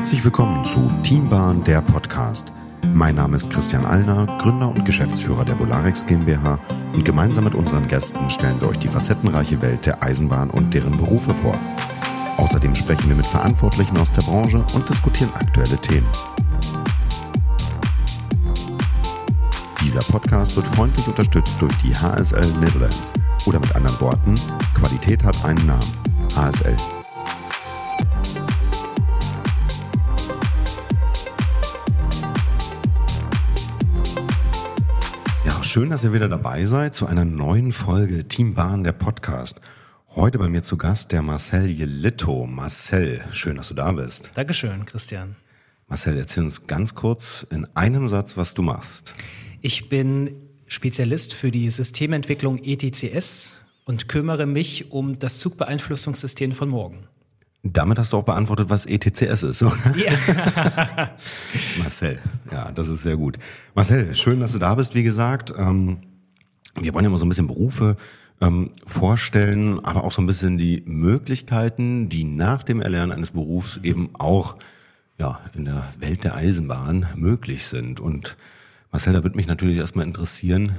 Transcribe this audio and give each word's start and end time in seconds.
Herzlich 0.00 0.24
willkommen 0.24 0.64
zu 0.64 0.90
Teambahn, 1.02 1.62
der 1.62 1.82
Podcast. 1.82 2.54
Mein 2.94 3.16
Name 3.16 3.36
ist 3.36 3.50
Christian 3.50 3.84
Allner, 3.84 4.24
Gründer 4.38 4.70
und 4.70 4.86
Geschäftsführer 4.86 5.44
der 5.44 5.58
Volarex 5.58 6.06
GmbH 6.06 6.58
und 6.94 7.04
gemeinsam 7.04 7.44
mit 7.44 7.54
unseren 7.54 7.86
Gästen 7.86 8.30
stellen 8.30 8.58
wir 8.62 8.68
euch 8.70 8.78
die 8.78 8.88
facettenreiche 8.88 9.60
Welt 9.60 9.84
der 9.84 10.02
Eisenbahn 10.02 10.48
und 10.48 10.72
deren 10.72 10.96
Berufe 10.96 11.34
vor. 11.34 11.54
Außerdem 12.38 12.74
sprechen 12.74 13.10
wir 13.10 13.14
mit 13.14 13.26
Verantwortlichen 13.26 13.98
aus 13.98 14.10
der 14.10 14.22
Branche 14.22 14.64
und 14.74 14.88
diskutieren 14.88 15.34
aktuelle 15.34 15.76
Themen. 15.76 16.08
Dieser 19.82 20.00
Podcast 20.00 20.56
wird 20.56 20.66
freundlich 20.66 21.06
unterstützt 21.08 21.60
durch 21.60 21.76
die 21.82 21.94
HSL 21.94 22.50
Netherlands 22.58 23.12
oder 23.44 23.60
mit 23.60 23.76
anderen 23.76 24.00
Worten, 24.00 24.34
Qualität 24.72 25.22
hat 25.22 25.44
einen 25.44 25.66
Namen. 25.66 25.84
HSL. 26.34 26.99
Schön, 35.70 35.88
dass 35.90 36.02
ihr 36.02 36.12
wieder 36.12 36.28
dabei 36.28 36.64
seid 36.64 36.96
zu 36.96 37.06
einer 37.06 37.24
neuen 37.24 37.70
Folge 37.70 38.26
Team 38.26 38.54
Bahn, 38.54 38.82
der 38.82 38.90
Podcast. 38.90 39.60
Heute 40.16 40.36
bei 40.36 40.48
mir 40.48 40.64
zu 40.64 40.76
Gast 40.76 41.12
der 41.12 41.22
Marcel 41.22 41.70
Jelitto. 41.70 42.44
Marcel, 42.44 43.22
schön, 43.30 43.54
dass 43.54 43.68
du 43.68 43.74
da 43.74 43.92
bist. 43.92 44.32
Dankeschön, 44.34 44.84
Christian. 44.84 45.36
Marcel, 45.86 46.16
erzähl 46.16 46.42
uns 46.42 46.66
ganz 46.66 46.96
kurz 46.96 47.46
in 47.50 47.68
einem 47.76 48.08
Satz, 48.08 48.36
was 48.36 48.52
du 48.52 48.62
machst. 48.62 49.14
Ich 49.60 49.88
bin 49.88 50.34
Spezialist 50.66 51.34
für 51.34 51.52
die 51.52 51.70
Systementwicklung 51.70 52.58
ETCS 52.58 53.62
und 53.84 54.08
kümmere 54.08 54.46
mich 54.46 54.90
um 54.90 55.20
das 55.20 55.38
Zugbeeinflussungssystem 55.38 56.50
von 56.50 56.68
morgen. 56.68 57.06
Damit 57.62 57.98
hast 57.98 58.12
du 58.12 58.16
auch 58.16 58.24
beantwortet, 58.24 58.70
was 58.70 58.86
ETCS 58.86 59.42
ist. 59.42 59.60
Ja. 59.60 59.70
Marcel, 61.78 62.18
ja, 62.50 62.72
das 62.72 62.88
ist 62.88 63.02
sehr 63.02 63.16
gut. 63.16 63.38
Marcel, 63.74 64.14
schön, 64.14 64.40
dass 64.40 64.52
du 64.52 64.58
da 64.58 64.74
bist, 64.74 64.94
wie 64.94 65.02
gesagt. 65.02 65.52
Ähm, 65.56 65.98
wir 66.74 66.94
wollen 66.94 67.04
ja 67.04 67.10
mal 67.10 67.18
so 67.18 67.26
ein 67.26 67.28
bisschen 67.28 67.48
Berufe 67.48 67.96
ähm, 68.40 68.70
vorstellen, 68.86 69.84
aber 69.84 70.04
auch 70.04 70.12
so 70.12 70.22
ein 70.22 70.26
bisschen 70.26 70.56
die 70.56 70.82
Möglichkeiten, 70.86 72.08
die 72.08 72.24
nach 72.24 72.62
dem 72.62 72.80
Erlernen 72.80 73.12
eines 73.12 73.32
Berufs 73.32 73.78
eben 73.82 74.10
auch 74.14 74.56
ja, 75.18 75.40
in 75.54 75.66
der 75.66 75.86
Welt 75.98 76.24
der 76.24 76.34
Eisenbahn 76.34 77.06
möglich 77.14 77.66
sind. 77.66 78.00
Und 78.00 78.38
Marcel, 78.90 79.12
da 79.12 79.22
würde 79.22 79.36
mich 79.36 79.46
natürlich 79.46 79.76
erstmal 79.76 80.06
interessieren, 80.06 80.76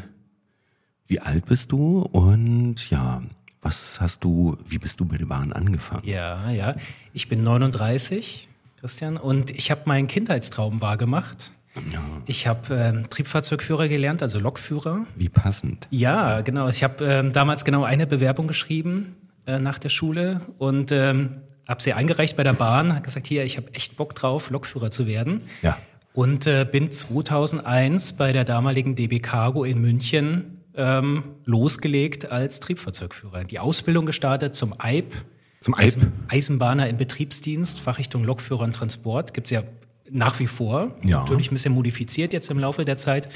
wie 1.05 1.19
alt 1.19 1.45
bist 1.45 1.71
du 1.71 1.99
und 1.99 2.89
ja, 2.89 3.21
was 3.61 4.01
hast 4.01 4.23
du, 4.23 4.57
wie 4.65 4.77
bist 4.77 4.99
du 4.99 5.05
bei 5.05 5.17
der 5.17 5.25
Bahn 5.25 5.53
angefangen? 5.53 6.07
Ja, 6.07 6.49
ja. 6.51 6.75
Ich 7.13 7.29
bin 7.29 7.43
39, 7.43 8.49
Christian, 8.79 9.17
und 9.17 9.51
ich 9.51 9.69
habe 9.69 9.81
meinen 9.85 10.07
Kindheitstraum 10.07 10.81
wahrgemacht. 10.81 11.51
Ja. 11.75 12.01
Ich 12.25 12.47
habe 12.47 12.75
ähm, 12.75 13.09
Triebfahrzeugführer 13.09 13.87
gelernt, 13.87 14.21
also 14.21 14.39
Lokführer. 14.39 15.05
Wie 15.15 15.29
passend. 15.29 15.87
Ja, 15.89 16.41
genau. 16.41 16.67
Ich 16.67 16.83
habe 16.83 17.05
ähm, 17.05 17.31
damals 17.31 17.63
genau 17.63 17.83
eine 17.83 18.07
Bewerbung 18.07 18.47
geschrieben 18.47 19.15
äh, 19.45 19.59
nach 19.59 19.79
der 19.79 19.89
Schule 19.89 20.41
und 20.57 20.91
ähm, 20.91 21.33
habe 21.67 21.81
sie 21.81 21.93
eingereicht 21.93 22.35
bei 22.35 22.43
der 22.43 22.53
Bahn, 22.53 22.93
habe 22.93 23.03
gesagt, 23.03 23.27
hier, 23.27 23.45
ich 23.45 23.57
habe 23.57 23.73
echt 23.73 23.95
Bock 23.95 24.15
drauf, 24.15 24.49
Lokführer 24.49 24.91
zu 24.91 25.07
werden. 25.07 25.43
Ja. 25.61 25.77
Und 26.13 26.45
äh, 26.45 26.67
bin 26.69 26.91
2001 26.91 28.13
bei 28.13 28.33
der 28.33 28.43
damaligen 28.43 28.95
DB 28.95 29.19
Cargo 29.19 29.63
in 29.63 29.79
München 29.79 30.60
ähm, 30.75 31.23
losgelegt 31.45 32.31
als 32.31 32.59
Triebfahrzeugführer. 32.59 33.43
Die 33.43 33.59
Ausbildung 33.59 34.05
gestartet 34.05 34.55
zum 34.55 34.73
EIB. 34.77 35.13
Zum 35.61 35.75
EIB? 35.75 36.07
Eisenbahner 36.27 36.89
im 36.89 36.97
Betriebsdienst, 36.97 37.79
Fachrichtung 37.79 38.23
Lokführer 38.23 38.63
und 38.63 38.73
Transport. 38.73 39.33
Gibt's 39.33 39.51
ja 39.51 39.63
nach 40.09 40.39
wie 40.39 40.47
vor. 40.47 40.95
Ja. 41.03 41.21
Natürlich 41.21 41.51
ein 41.51 41.55
bisschen 41.55 41.73
modifiziert 41.73 42.33
jetzt 42.33 42.49
im 42.49 42.59
Laufe 42.59 42.85
der 42.85 42.97
Zeit. 42.97 43.29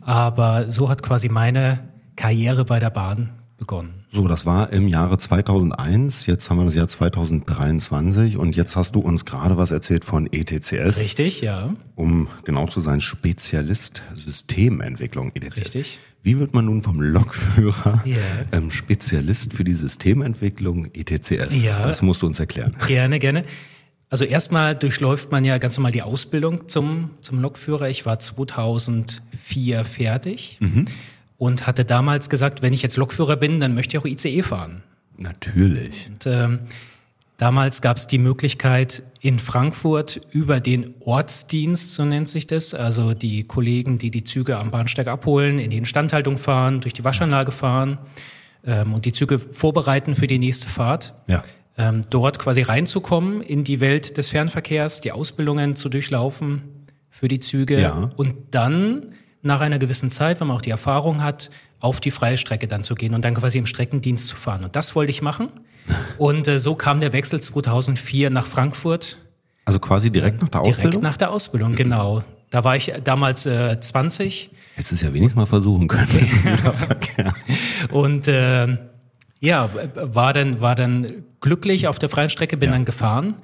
Aber 0.00 0.70
so 0.70 0.88
hat 0.88 1.02
quasi 1.02 1.28
meine 1.28 1.88
Karriere 2.16 2.64
bei 2.64 2.80
der 2.80 2.90
Bahn 2.90 3.30
begonnen. 3.56 4.00
So, 4.12 4.26
das 4.26 4.44
war 4.44 4.72
im 4.72 4.88
Jahre 4.88 5.18
2001. 5.18 6.26
Jetzt 6.26 6.50
haben 6.50 6.58
wir 6.58 6.64
das 6.64 6.74
Jahr 6.74 6.88
2023 6.88 8.36
und 8.36 8.56
jetzt 8.56 8.74
hast 8.74 8.96
du 8.96 9.00
uns 9.00 9.24
gerade 9.24 9.56
was 9.56 9.70
erzählt 9.70 10.04
von 10.04 10.26
ETCS. 10.32 10.98
Richtig, 10.98 11.42
ja. 11.42 11.74
Um 11.94 12.26
genau 12.44 12.66
zu 12.66 12.80
sein, 12.80 13.00
Spezialist 13.00 14.02
Systementwicklung 14.16 15.30
ETCS. 15.34 15.58
Richtig. 15.58 16.00
Wie 16.22 16.38
wird 16.38 16.52
man 16.52 16.66
nun 16.66 16.82
vom 16.82 17.00
Lokführer 17.00 18.02
yeah. 18.04 18.18
ähm, 18.52 18.70
Spezialist 18.70 19.54
für 19.54 19.64
die 19.64 19.72
Systementwicklung 19.72 20.86
ETCS? 20.92 21.62
Ja. 21.62 21.78
Das 21.82 22.02
musst 22.02 22.22
du 22.22 22.26
uns 22.26 22.38
erklären. 22.38 22.76
Gerne, 22.86 23.18
gerne. 23.18 23.44
Also 24.10 24.24
erstmal 24.24 24.74
durchläuft 24.74 25.30
man 25.30 25.44
ja 25.44 25.58
ganz 25.58 25.76
normal 25.76 25.92
die 25.92 26.02
Ausbildung 26.02 26.68
zum, 26.68 27.10
zum 27.20 27.40
Lokführer. 27.40 27.88
Ich 27.88 28.04
war 28.06 28.18
2004 28.18 29.84
fertig 29.84 30.58
mhm. 30.60 30.86
und 31.38 31.66
hatte 31.66 31.84
damals 31.84 32.28
gesagt, 32.28 32.60
wenn 32.60 32.72
ich 32.72 32.82
jetzt 32.82 32.96
Lokführer 32.96 33.36
bin, 33.36 33.60
dann 33.60 33.74
möchte 33.74 33.96
ich 33.96 34.02
auch 34.02 34.06
ICE 34.06 34.42
fahren. 34.42 34.82
Natürlich. 35.16 36.10
Und, 36.10 36.26
ähm, 36.26 36.58
damals 37.40 37.80
gab 37.82 37.96
es 37.96 38.06
die 38.06 38.18
Möglichkeit 38.18 39.02
in 39.20 39.38
Frankfurt 39.38 40.20
über 40.30 40.60
den 40.60 40.94
Ortsdienst, 41.00 41.94
so 41.94 42.04
nennt 42.04 42.28
sich 42.28 42.46
das, 42.46 42.74
also 42.74 43.14
die 43.14 43.44
Kollegen, 43.44 43.98
die 43.98 44.10
die 44.10 44.24
Züge 44.24 44.58
am 44.58 44.70
Bahnsteig 44.70 45.08
abholen, 45.08 45.58
in 45.58 45.70
die 45.70 45.78
Instandhaltung 45.78 46.36
fahren, 46.36 46.80
durch 46.80 46.94
die 46.94 47.04
Waschanlage 47.04 47.52
fahren 47.52 47.98
ähm, 48.64 48.94
und 48.94 49.04
die 49.04 49.12
Züge 49.12 49.38
vorbereiten 49.38 50.14
für 50.14 50.26
die 50.26 50.38
nächste 50.38 50.68
Fahrt. 50.68 51.14
Ja 51.26 51.42
ähm, 51.78 52.02
dort 52.10 52.38
quasi 52.38 52.62
reinzukommen 52.62 53.40
in 53.40 53.64
die 53.64 53.80
Welt 53.80 54.18
des 54.18 54.30
Fernverkehrs, 54.30 55.00
die 55.00 55.12
Ausbildungen 55.12 55.76
zu 55.76 55.88
durchlaufen 55.88 56.62
für 57.08 57.28
die 57.28 57.40
Züge 57.40 57.80
ja. 57.80 58.10
und 58.16 58.34
dann 58.50 59.06
nach 59.42 59.60
einer 59.60 59.78
gewissen 59.78 60.10
Zeit, 60.10 60.40
wenn 60.40 60.48
man 60.48 60.58
auch 60.58 60.62
die 60.62 60.70
Erfahrung 60.70 61.22
hat, 61.22 61.48
auf 61.80 62.00
die 62.00 62.10
freie 62.10 62.36
Strecke 62.36 62.68
dann 62.68 62.82
zu 62.82 62.94
gehen 62.94 63.14
und 63.14 63.24
dann 63.24 63.34
quasi 63.34 63.58
im 63.58 63.66
Streckendienst 63.66 64.28
zu 64.28 64.36
fahren. 64.36 64.64
Und 64.64 64.76
das 64.76 64.94
wollte 64.94 65.10
ich 65.10 65.22
machen. 65.22 65.48
Und 66.18 66.46
äh, 66.46 66.58
so 66.58 66.74
kam 66.74 67.00
der 67.00 67.12
Wechsel 67.12 67.40
2004 67.40 68.30
nach 68.30 68.46
Frankfurt. 68.46 69.18
Also 69.64 69.80
quasi 69.80 70.10
direkt 70.10 70.42
nach 70.42 70.48
der 70.48 70.60
Ausbildung? 70.60 70.84
Direkt 70.84 71.02
nach 71.02 71.16
der 71.16 71.30
Ausbildung, 71.30 71.74
genau. 71.74 72.22
Da 72.50 72.64
war 72.64 72.76
ich 72.76 72.92
damals 73.04 73.46
äh, 73.46 73.78
20. 73.80 74.50
Hättest 74.74 74.92
es 74.92 75.00
ja 75.02 75.12
wenigstens 75.14 75.36
mal 75.36 75.46
versuchen 75.46 75.88
können. 75.88 76.08
und 77.92 78.28
äh, 78.28 78.76
ja, 79.40 79.70
war 79.94 80.32
dann, 80.32 80.60
war 80.60 80.74
dann 80.74 81.24
glücklich 81.40 81.88
auf 81.88 81.98
der 81.98 82.08
freien 82.08 82.28
Strecke, 82.28 82.56
bin 82.56 82.68
ja. 82.68 82.74
dann 82.74 82.84
gefahren. 82.84 83.34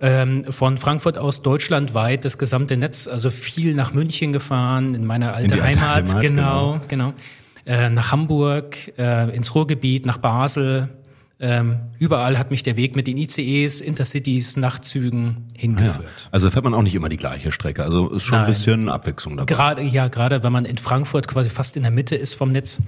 Ähm, 0.00 0.44
von 0.50 0.76
Frankfurt 0.76 1.18
aus 1.18 1.42
deutschlandweit 1.42 2.24
das 2.24 2.38
gesamte 2.38 2.76
Netz, 2.76 3.08
also 3.08 3.30
viel 3.30 3.74
nach 3.74 3.94
München 3.94 4.32
gefahren, 4.32 4.94
in 4.94 5.06
meine 5.06 5.32
alte 5.32 5.56
in 5.56 5.62
Heimat, 5.62 6.08
Heimat, 6.08 6.20
genau, 6.20 6.72
genau. 6.72 6.80
genau. 6.88 7.14
Äh, 7.66 7.90
nach 7.90 8.12
Hamburg, 8.12 8.92
äh, 8.98 9.34
ins 9.34 9.54
Ruhrgebiet, 9.54 10.06
nach 10.06 10.18
Basel, 10.18 10.90
ähm, 11.40 11.80
überall 11.98 12.38
hat 12.38 12.50
mich 12.50 12.62
der 12.62 12.76
Weg 12.76 12.94
mit 12.94 13.08
den 13.08 13.16
ICEs, 13.16 13.80
Intercities, 13.80 14.56
Nachtzügen 14.56 15.48
hingeführt. 15.56 16.06
Ah 16.06 16.20
ja. 16.22 16.28
Also 16.30 16.48
fährt 16.48 16.64
man 16.64 16.74
auch 16.74 16.82
nicht 16.82 16.94
immer 16.94 17.08
die 17.08 17.16
gleiche 17.16 17.50
Strecke. 17.50 17.82
Also 17.82 18.08
ist 18.10 18.22
schon 18.22 18.38
Nein. 18.38 18.46
ein 18.46 18.52
bisschen 18.52 18.88
Abwechslung 18.88 19.36
dabei. 19.36 19.52
Gerade, 19.52 19.82
ja, 19.82 20.08
gerade 20.08 20.42
wenn 20.44 20.52
man 20.52 20.64
in 20.64 20.78
Frankfurt 20.78 21.26
quasi 21.26 21.50
fast 21.50 21.76
in 21.76 21.82
der 21.82 21.90
Mitte 21.90 22.14
ist 22.14 22.34
vom 22.34 22.52
Netz, 22.52 22.78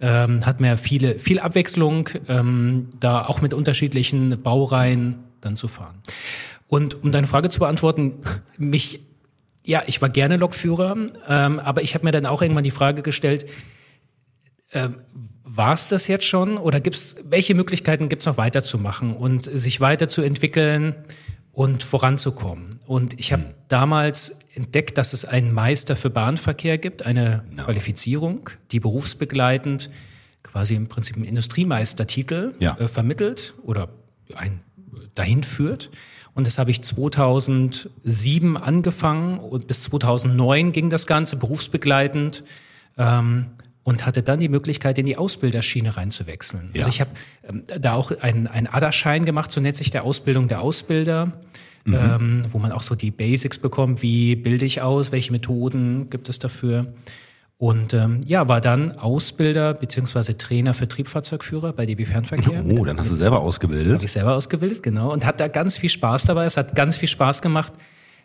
ja. 0.00 0.24
ähm, 0.24 0.46
hat 0.46 0.60
man 0.60 0.70
ja 0.70 0.76
viele, 0.76 1.18
viel 1.18 1.40
Abwechslung, 1.40 2.08
ähm, 2.28 2.86
da 3.00 3.26
auch 3.26 3.40
mit 3.40 3.52
unterschiedlichen 3.52 4.40
Baureihen 4.42 5.16
dann 5.40 5.56
zu 5.56 5.66
fahren. 5.66 5.96
Und 6.68 7.02
um 7.02 7.10
deine 7.10 7.26
Frage 7.26 7.48
zu 7.48 7.58
beantworten, 7.58 8.14
mich, 8.58 9.00
ja, 9.64 9.82
ich 9.86 10.00
war 10.00 10.08
gerne 10.08 10.36
Lokführer, 10.36 10.96
ähm, 11.28 11.58
aber 11.58 11.82
ich 11.82 11.94
habe 11.94 12.04
mir 12.04 12.12
dann 12.12 12.26
auch 12.26 12.42
irgendwann 12.42 12.64
die 12.64 12.70
Frage 12.70 13.02
gestellt, 13.02 13.46
äh, 14.70 14.88
war 15.44 15.72
es 15.72 15.88
das 15.88 16.08
jetzt 16.08 16.24
schon 16.24 16.56
oder 16.58 16.80
gibt's 16.80 17.16
welche 17.24 17.54
Möglichkeiten 17.54 18.08
gibt 18.08 18.22
es 18.22 18.26
noch 18.26 18.36
weiterzumachen 18.36 19.16
und 19.16 19.44
sich 19.44 19.80
weiterzuentwickeln 19.80 20.94
und 21.52 21.82
voranzukommen? 21.82 22.80
Und 22.86 23.18
ich 23.18 23.32
habe 23.32 23.42
mhm. 23.42 23.54
damals 23.68 24.38
entdeckt, 24.54 24.98
dass 24.98 25.12
es 25.12 25.24
einen 25.24 25.52
Meister 25.52 25.96
für 25.96 26.10
Bahnverkehr 26.10 26.78
gibt, 26.78 27.06
eine 27.06 27.44
no. 27.50 27.64
Qualifizierung, 27.64 28.50
die 28.70 28.80
berufsbegleitend 28.80 29.90
quasi 30.42 30.74
im 30.74 30.88
Prinzip 30.88 31.16
einen 31.16 31.24
Industriemeistertitel 31.24 32.54
ja. 32.58 32.76
äh, 32.78 32.88
vermittelt 32.88 33.54
oder 33.62 33.88
ein 34.34 34.60
dahin 35.14 35.42
führt. 35.42 35.90
Und 36.34 36.46
das 36.46 36.58
habe 36.58 36.70
ich 36.70 36.82
2007 36.82 38.56
angefangen 38.56 39.38
und 39.38 39.66
bis 39.66 39.82
2009 39.82 40.72
ging 40.72 40.90
das 40.90 41.06
Ganze 41.06 41.36
berufsbegleitend. 41.36 42.44
Ähm, 42.96 43.46
und 43.88 44.04
hatte 44.04 44.22
dann 44.22 44.38
die 44.38 44.50
Möglichkeit, 44.50 44.98
in 44.98 45.06
die 45.06 45.16
Ausbilderschiene 45.16 45.96
reinzuwechseln. 45.96 46.68
Ja. 46.74 46.80
Also 46.80 46.90
ich 46.90 47.00
habe 47.00 47.10
ähm, 47.48 47.64
da 47.80 47.94
auch 47.94 48.12
einen, 48.20 48.46
einen 48.46 48.66
ADA-Schein 48.66 49.24
gemacht, 49.24 49.50
so 49.50 49.62
nennt 49.62 49.76
sich 49.76 49.90
der 49.90 50.04
Ausbildung 50.04 50.46
der 50.46 50.60
Ausbilder, 50.60 51.32
mhm. 51.86 51.94
ähm, 51.94 52.44
wo 52.50 52.58
man 52.58 52.70
auch 52.70 52.82
so 52.82 52.94
die 52.94 53.10
Basics 53.10 53.58
bekommt, 53.58 54.02
wie 54.02 54.36
bilde 54.36 54.66
ich 54.66 54.82
aus, 54.82 55.10
welche 55.10 55.32
Methoden 55.32 56.10
gibt 56.10 56.28
es 56.28 56.38
dafür. 56.38 56.92
Und 57.56 57.94
ähm, 57.94 58.20
ja, 58.26 58.46
war 58.46 58.60
dann 58.60 58.98
Ausbilder 58.98 59.72
beziehungsweise 59.72 60.36
Trainer 60.36 60.74
für 60.74 60.86
Triebfahrzeugführer 60.86 61.72
bei 61.72 61.86
DB 61.86 62.04
Fernverkehr. 62.04 62.62
Oh, 62.68 62.84
dann 62.84 62.98
hast 62.98 63.10
du 63.10 63.16
selber 63.16 63.40
ausgebildet. 63.40 63.94
Habe 63.94 64.04
ich 64.04 64.12
selber 64.12 64.34
ausgebildet, 64.34 64.82
genau. 64.82 65.10
Und 65.14 65.24
hat 65.24 65.40
da 65.40 65.48
ganz 65.48 65.78
viel 65.78 65.88
Spaß 65.88 66.24
dabei. 66.24 66.44
Es 66.44 66.58
hat 66.58 66.74
ganz 66.74 66.98
viel 66.98 67.08
Spaß 67.08 67.40
gemacht 67.40 67.72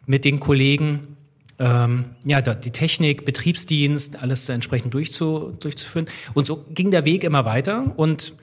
mit 0.06 0.25
den 0.25 0.42
Kollegen, 0.42 1.15
ähm, 1.59 2.05
ja, 2.25 2.41
die 2.41 2.71
Technik, 2.71 3.25
Betriebsdienst, 3.25 4.21
alles 4.21 4.50
entsprechend 4.50 4.94
durchzu, 4.94 5.55
durchzuführen. 5.59 6.07
Und 6.33 6.45
so 6.45 6.65
ging 6.69 6.91
der 6.91 7.05
Weg 7.05 7.23
immer 7.23 7.45
weiter. 7.45 7.94
Und 7.95 8.33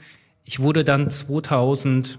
ich 0.45 0.61
wurde 0.61 0.85
dann 0.85 1.11
2010 1.11 2.19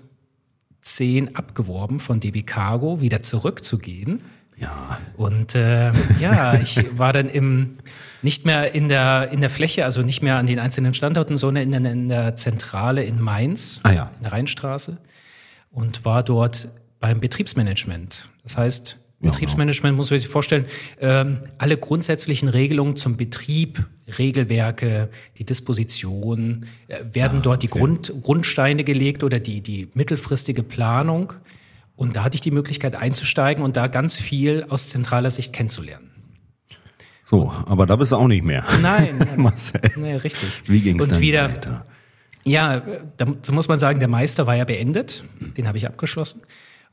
abgeworben 1.35 1.99
von 1.99 2.19
DB 2.19 2.43
Cargo, 2.43 3.01
wieder 3.01 3.21
zurückzugehen. 3.21 4.21
Ja. 4.57 4.99
Und 5.17 5.55
äh, 5.55 5.91
ja, 6.19 6.53
ich 6.61 6.97
war 6.97 7.13
dann 7.13 7.29
im 7.29 7.77
nicht 8.21 8.45
mehr 8.45 8.75
in 8.75 8.87
der 8.89 9.29
in 9.31 9.41
der 9.41 9.49
Fläche, 9.49 9.83
also 9.85 10.03
nicht 10.03 10.21
mehr 10.21 10.37
an 10.37 10.45
den 10.45 10.59
einzelnen 10.59 10.93
Standorten, 10.93 11.37
sondern 11.37 11.73
in, 11.73 11.85
in 11.85 12.09
der 12.09 12.35
Zentrale 12.35 13.03
in 13.03 13.19
Mainz, 13.19 13.79
ah, 13.83 13.91
ja. 13.91 14.11
in 14.17 14.23
der 14.23 14.33
Rheinstraße, 14.33 14.99
und 15.71 16.05
war 16.05 16.21
dort 16.21 16.69
beim 16.99 17.19
Betriebsmanagement. 17.19 18.29
Das 18.43 18.57
heißt, 18.57 19.00
Betriebsmanagement 19.21 19.95
muss 19.95 20.09
man 20.09 20.19
sich 20.19 20.27
vorstellen, 20.27 20.65
ähm, 20.99 21.39
alle 21.57 21.77
grundsätzlichen 21.77 22.49
Regelungen 22.49 22.95
zum 22.95 23.17
Betrieb, 23.17 23.85
Regelwerke, 24.17 25.09
die 25.37 25.45
Disposition, 25.45 26.65
äh, 26.87 27.03
werden 27.13 27.39
ah, 27.39 27.43
dort 27.43 27.63
die 27.63 27.69
Grund, 27.69 28.13
Grundsteine 28.21 28.83
gelegt 28.83 29.23
oder 29.23 29.39
die, 29.39 29.61
die 29.61 29.89
mittelfristige 29.93 30.63
Planung. 30.63 31.33
Und 31.95 32.15
da 32.15 32.23
hatte 32.23 32.35
ich 32.35 32.41
die 32.41 32.51
Möglichkeit 32.51 32.95
einzusteigen 32.95 33.63
und 33.63 33.77
da 33.77 33.87
ganz 33.87 34.15
viel 34.15 34.65
aus 34.69 34.87
zentraler 34.87 35.29
Sicht 35.29 35.53
kennenzulernen. 35.53 36.09
So, 37.25 37.53
aber 37.65 37.85
da 37.85 37.95
bist 37.95 38.11
du 38.11 38.17
auch 38.17 38.27
nicht 38.27 38.43
mehr. 38.43 38.65
Nein, 38.81 39.25
Marcel. 39.37 39.81
Nee, 39.95 40.15
richtig. 40.15 40.63
Wie 40.65 40.81
ging 40.81 40.99
es 40.99 41.07
dann 41.07 41.21
wieder, 41.21 41.49
weiter? 41.49 41.85
Ja, 42.43 42.81
dazu 43.17 43.53
muss 43.53 43.67
man 43.67 43.79
sagen, 43.79 43.99
der 43.99 44.09
Meister 44.09 44.47
war 44.47 44.55
ja 44.55 44.65
beendet. 44.65 45.23
Den 45.39 45.67
habe 45.67 45.77
ich 45.77 45.87
abgeschlossen. 45.87 46.41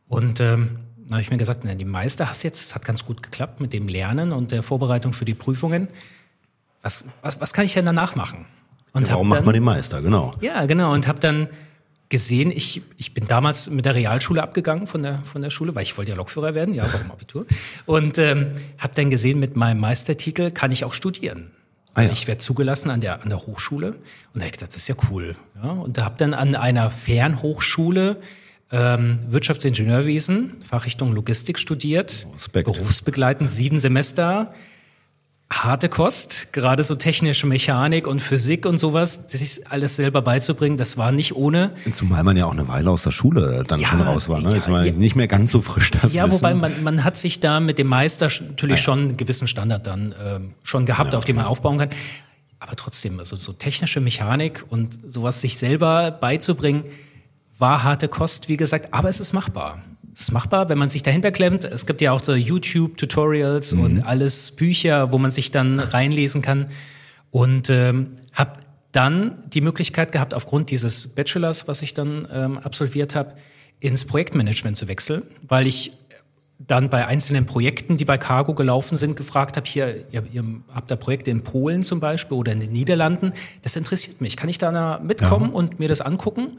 Und 0.07 0.41
ähm, 0.41 0.77
da 1.09 1.15
habe 1.15 1.23
ich 1.23 1.31
mir 1.31 1.39
gesagt, 1.39 1.63
na, 1.65 1.75
die 1.75 1.85
Meister 1.87 2.29
hast 2.29 2.43
jetzt, 2.43 2.61
es 2.61 2.75
hat 2.75 2.85
ganz 2.85 3.05
gut 3.05 3.23
geklappt 3.23 3.61
mit 3.61 3.73
dem 3.73 3.89
Lernen 3.89 4.33
und 4.33 4.53
der 4.53 4.63
Vorbereitung 4.63 5.13
für 5.15 5.25
die 5.25 5.35
Prüfungen. 5.35 5.89
Was, 6.83 7.07
was, 7.23 7.41
was 7.41 7.53
kann 7.53 7.65
ich 7.65 7.75
denn 7.75 7.87
danach 7.87 8.15
machen? 8.15 8.45
Und 8.93 9.09
ja, 9.09 9.15
warum 9.15 9.29
dann, 9.31 9.39
macht 9.39 9.47
man 9.47 9.55
den 9.55 9.65
Meister, 9.65 10.03
genau. 10.03 10.33
Ja, 10.41 10.67
genau. 10.67 10.93
Und 10.93 11.09
habe 11.09 11.19
dann 11.19 11.49
gesehen, 12.11 12.51
ich, 12.51 12.83
ich 12.97 13.15
bin 13.15 13.27
damals 13.27 13.69
mit 13.71 13.85
der 13.85 13.95
Realschule 13.95 14.43
abgegangen 14.43 14.87
von 14.87 15.03
der, 15.03 15.21
von 15.25 15.43
der 15.43 15.51
Schule, 15.51 15.75
weil 15.75 15.83
ich 15.83 15.97
wollte 15.97 16.11
ja 16.11 16.17
Lokführer 16.17 16.55
werden, 16.55 16.75
ja, 16.75 16.87
warum 16.91 17.11
Abitur. 17.11 17.47
Und 17.87 18.19
ähm, 18.19 18.53
habe 18.79 18.95
dann 18.95 19.11
gesehen, 19.11 19.39
mit 19.39 19.57
meinem 19.57 19.81
Meistertitel 19.81 20.51
kann 20.51 20.73
ich 20.73 20.85
auch 20.85 20.95
studieren. 20.95 21.51
Ah, 21.95 22.03
ja. 22.03 22.13
Ich 22.13 22.27
werde 22.27 22.39
zugelassen 22.39 22.91
an 22.91 23.01
der, 23.01 23.23
an 23.23 23.29
der 23.29 23.47
Hochschule. 23.47 23.89
Und 23.89 23.99
da 24.35 24.41
habe 24.41 24.47
ich 24.47 24.53
gedacht, 24.53 24.71
das 24.71 24.77
ist 24.77 24.89
ja 24.89 24.95
cool. 25.11 25.37
Ja, 25.63 25.71
und 25.71 25.99
da 25.99 26.05
habe 26.05 26.15
dann 26.19 26.33
an 26.33 26.55
einer 26.55 26.91
Fernhochschule 26.91 28.19
ähm, 28.71 29.21
Wirtschaftsingenieurwesen, 29.29 30.59
Fachrichtung 30.69 31.13
Logistik 31.13 31.59
studiert, 31.59 32.27
Respekt. 32.35 32.67
berufsbegleitend 32.67 33.51
sieben 33.51 33.79
Semester 33.79 34.53
harte 35.51 35.89
Kost, 35.89 36.53
gerade 36.53 36.85
so 36.85 36.95
technische 36.95 37.47
Mechanik 37.47 38.07
und 38.07 38.21
Physik 38.21 38.67
und 38.67 38.79
sowas, 38.79 39.25
sich 39.29 39.67
alles 39.71 39.97
selber 39.97 40.21
beizubringen, 40.21 40.77
das 40.77 40.99
war 40.99 41.11
nicht 41.11 41.35
ohne. 41.37 41.73
Zumal 41.91 42.23
man 42.23 42.37
ja 42.37 42.45
auch 42.45 42.53
eine 42.53 42.69
Weile 42.69 42.91
aus 42.91 43.03
der 43.03 43.13
Schule 43.13 43.65
dann 43.67 43.81
ja, 43.81 43.89
schon 43.89 44.01
raus 44.03 44.29
war, 44.29 44.41
ne? 44.41 44.51
Ja, 44.51 44.57
ist 44.57 44.69
man 44.69 44.85
ja, 44.85 44.93
nicht 44.93 45.17
mehr 45.17 45.27
ganz 45.27 45.51
so 45.51 45.63
frisch 45.63 45.91
das 45.91 46.13
Ja, 46.13 46.27
Wissen. 46.27 46.35
wobei 46.35 46.55
man, 46.55 46.83
man 46.83 47.03
hat 47.03 47.17
sich 47.17 47.41
da 47.41 47.61
mit 47.61 47.79
dem 47.79 47.87
Meister 47.87 48.31
natürlich 48.41 48.81
ah, 48.81 48.83
schon 48.83 48.99
einen 48.99 49.17
gewissen 49.17 49.49
Standard 49.49 49.87
dann 49.87 50.15
ähm, 50.23 50.55
schon 50.63 50.85
gehabt, 50.85 51.15
auf 51.15 51.25
den 51.25 51.37
man 51.37 51.47
aufbauen 51.47 51.79
kann. 51.79 51.91
Aber 52.61 52.77
trotzdem, 52.77 53.19
also 53.19 53.37
so 53.37 53.53
technische 53.53 54.01
Mechanik 54.01 54.65
und 54.69 54.99
sowas 55.11 55.41
sich 55.41 55.57
selber 55.57 56.11
beizubringen, 56.11 56.85
war 57.59 57.83
harte 57.83 58.09
Kost, 58.09 58.49
wie 58.49 58.57
gesagt, 58.57 58.93
aber 58.93 59.09
es 59.09 59.21
ist 59.21 59.33
machbar. 59.33 59.83
Es 60.15 60.23
ist 60.23 60.33
machbar, 60.33 60.69
wenn 60.69 60.79
man 60.79 60.89
sich 60.89 61.03
dahinter 61.03 61.31
klemmt. 61.31 61.65
Es 61.65 61.87
gibt 61.87 62.01
ja 62.01 62.13
auch 62.13 62.23
so 62.23 62.35
YouTube-Tutorials 62.35 63.75
mhm. 63.75 63.81
und 63.81 64.01
alles 64.03 64.51
Bücher, 64.53 65.13
wo 65.13 65.19
man 65.19 65.31
sich 65.31 65.51
dann 65.51 65.79
reinlesen 65.79 66.43
kann. 66.43 66.71
Und 67.31 67.71
ähm, 67.71 68.15
habe 68.33 68.59
dann 68.93 69.39
die 69.53 69.61
Möglichkeit 69.61 70.13
gehabt, 70.13 70.35
aufgrund 70.35 70.71
dieses 70.71 71.09
Bachelors, 71.09 71.69
was 71.69 71.83
ich 71.83 71.95
dann 71.95 72.27
ähm, 72.33 72.59
absolviert 72.59 73.15
habe, 73.15 73.35
ins 73.81 74.05
Projektmanagement 74.05 74.77
zu 74.77 74.89
wechseln, 74.89 75.23
weil 75.47 75.67
ich 75.67 75.93
dann 76.59 76.91
bei 76.91 77.07
einzelnen 77.07 77.47
Projekten, 77.47 77.97
die 77.97 78.05
bei 78.05 78.19
Cargo 78.19 78.55
gelaufen 78.55 78.97
sind, 78.97 79.17
gefragt 79.17 79.57
habe, 79.57 79.69
hier, 79.69 80.05
ihr, 80.11 80.25
ihr 80.33 80.45
habt 80.75 80.91
da 80.91 80.97
Projekte 80.97 81.31
in 81.31 81.45
Polen 81.45 81.85
zum 81.85 82.01
Beispiel 82.01 82.37
oder 82.37 82.51
in 82.51 82.59
den 82.59 82.73
Niederlanden, 82.73 83.33
das 83.63 83.77
interessiert 83.77 84.21
mich. 84.21 84.37
Kann 84.37 84.49
ich 84.49 84.59
da 84.59 84.99
mitkommen 84.99 85.51
ja. 85.51 85.53
und 85.53 85.79
mir 85.79 85.89
das 85.89 86.01
angucken? 86.01 86.59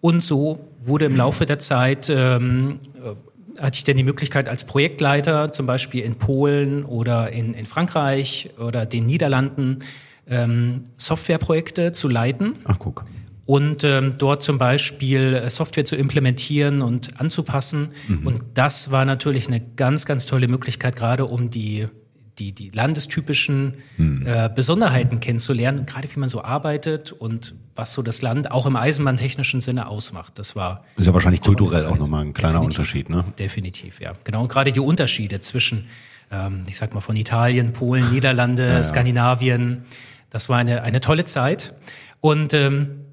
Und 0.00 0.22
so 0.22 0.60
wurde 0.80 1.06
im 1.06 1.16
Laufe 1.16 1.46
der 1.46 1.58
Zeit, 1.58 2.08
ähm, 2.08 2.80
äh, 2.96 3.60
hatte 3.60 3.76
ich 3.76 3.84
dann 3.84 3.96
die 3.96 4.04
Möglichkeit 4.04 4.48
als 4.48 4.64
Projektleiter 4.64 5.50
zum 5.50 5.66
Beispiel 5.66 6.04
in 6.04 6.14
Polen 6.14 6.84
oder 6.84 7.30
in, 7.30 7.54
in 7.54 7.66
Frankreich 7.66 8.50
oder 8.58 8.86
den 8.86 9.06
Niederlanden 9.06 9.80
ähm, 10.28 10.84
Softwareprojekte 10.96 11.92
zu 11.92 12.08
leiten. 12.08 12.56
Ach, 12.64 12.78
guck. 12.78 13.04
Und 13.46 13.82
ähm, 13.82 14.16
dort 14.18 14.42
zum 14.42 14.58
Beispiel 14.58 15.34
äh, 15.34 15.50
Software 15.50 15.86
zu 15.86 15.96
implementieren 15.96 16.82
und 16.82 17.18
anzupassen. 17.18 17.88
Mhm. 18.06 18.26
Und 18.26 18.42
das 18.54 18.90
war 18.90 19.04
natürlich 19.04 19.48
eine 19.48 19.60
ganz, 19.60 20.04
ganz 20.04 20.26
tolle 20.26 20.48
Möglichkeit, 20.48 20.96
gerade 20.96 21.24
um 21.24 21.48
die 21.48 21.88
die, 22.38 22.52
die 22.52 22.70
landestypischen 22.70 23.74
hm. 23.96 24.26
äh, 24.26 24.50
Besonderheiten 24.54 25.20
kennenzulernen, 25.20 25.86
gerade 25.86 26.08
wie 26.14 26.20
man 26.20 26.28
so 26.28 26.42
arbeitet 26.42 27.12
und 27.12 27.54
was 27.74 27.92
so 27.92 28.02
das 28.02 28.22
Land 28.22 28.50
auch 28.50 28.66
im 28.66 28.76
eisenbahntechnischen 28.76 29.60
Sinne 29.60 29.88
ausmacht. 29.88 30.38
Das 30.38 30.56
war. 30.56 30.84
Ist 30.96 31.06
ja 31.06 31.14
wahrscheinlich 31.14 31.40
kulturell 31.40 31.80
Zeit. 31.80 31.90
auch 31.90 31.98
nochmal 31.98 32.24
ein 32.24 32.34
kleiner 32.34 32.60
Definitiv. 32.60 32.78
Unterschied, 32.78 33.10
ne? 33.10 33.24
Definitiv, 33.38 34.00
ja. 34.00 34.12
Genau. 34.24 34.42
Und 34.42 34.48
gerade 34.48 34.72
die 34.72 34.80
Unterschiede 34.80 35.40
zwischen, 35.40 35.86
ähm, 36.30 36.64
ich 36.66 36.76
sag 36.76 36.94
mal, 36.94 37.00
von 37.00 37.16
Italien, 37.16 37.72
Polen, 37.72 38.10
Niederlande, 38.12 38.66
ja, 38.66 38.72
ja. 38.74 38.82
Skandinavien, 38.82 39.82
das 40.30 40.48
war 40.48 40.58
eine, 40.58 40.82
eine 40.82 41.00
tolle 41.00 41.24
Zeit. 41.24 41.74
Und 42.20 42.52
ähm, 42.54 43.04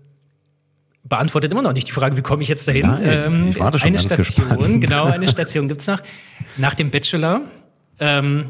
beantwortet 1.03 1.51
immer 1.51 1.61
noch 1.61 1.73
nicht 1.73 1.87
die 1.87 1.91
Frage, 1.91 2.17
wie 2.17 2.21
komme 2.21 2.43
ich 2.43 2.49
jetzt 2.49 2.67
dahin? 2.67 2.87
Nein, 2.87 3.01
ähm, 3.03 3.47
ich 3.49 3.59
warte 3.59 3.77
schon 3.77 3.89
eine 3.89 3.99
Station, 3.99 4.49
gespannt. 4.49 4.81
genau, 4.81 5.05
eine 5.05 5.27
Station 5.27 5.67
gibt's 5.67 5.87
nach. 5.87 6.01
Nach 6.57 6.73
dem 6.73 6.89
Bachelor 6.89 7.41
ähm, 7.99 8.49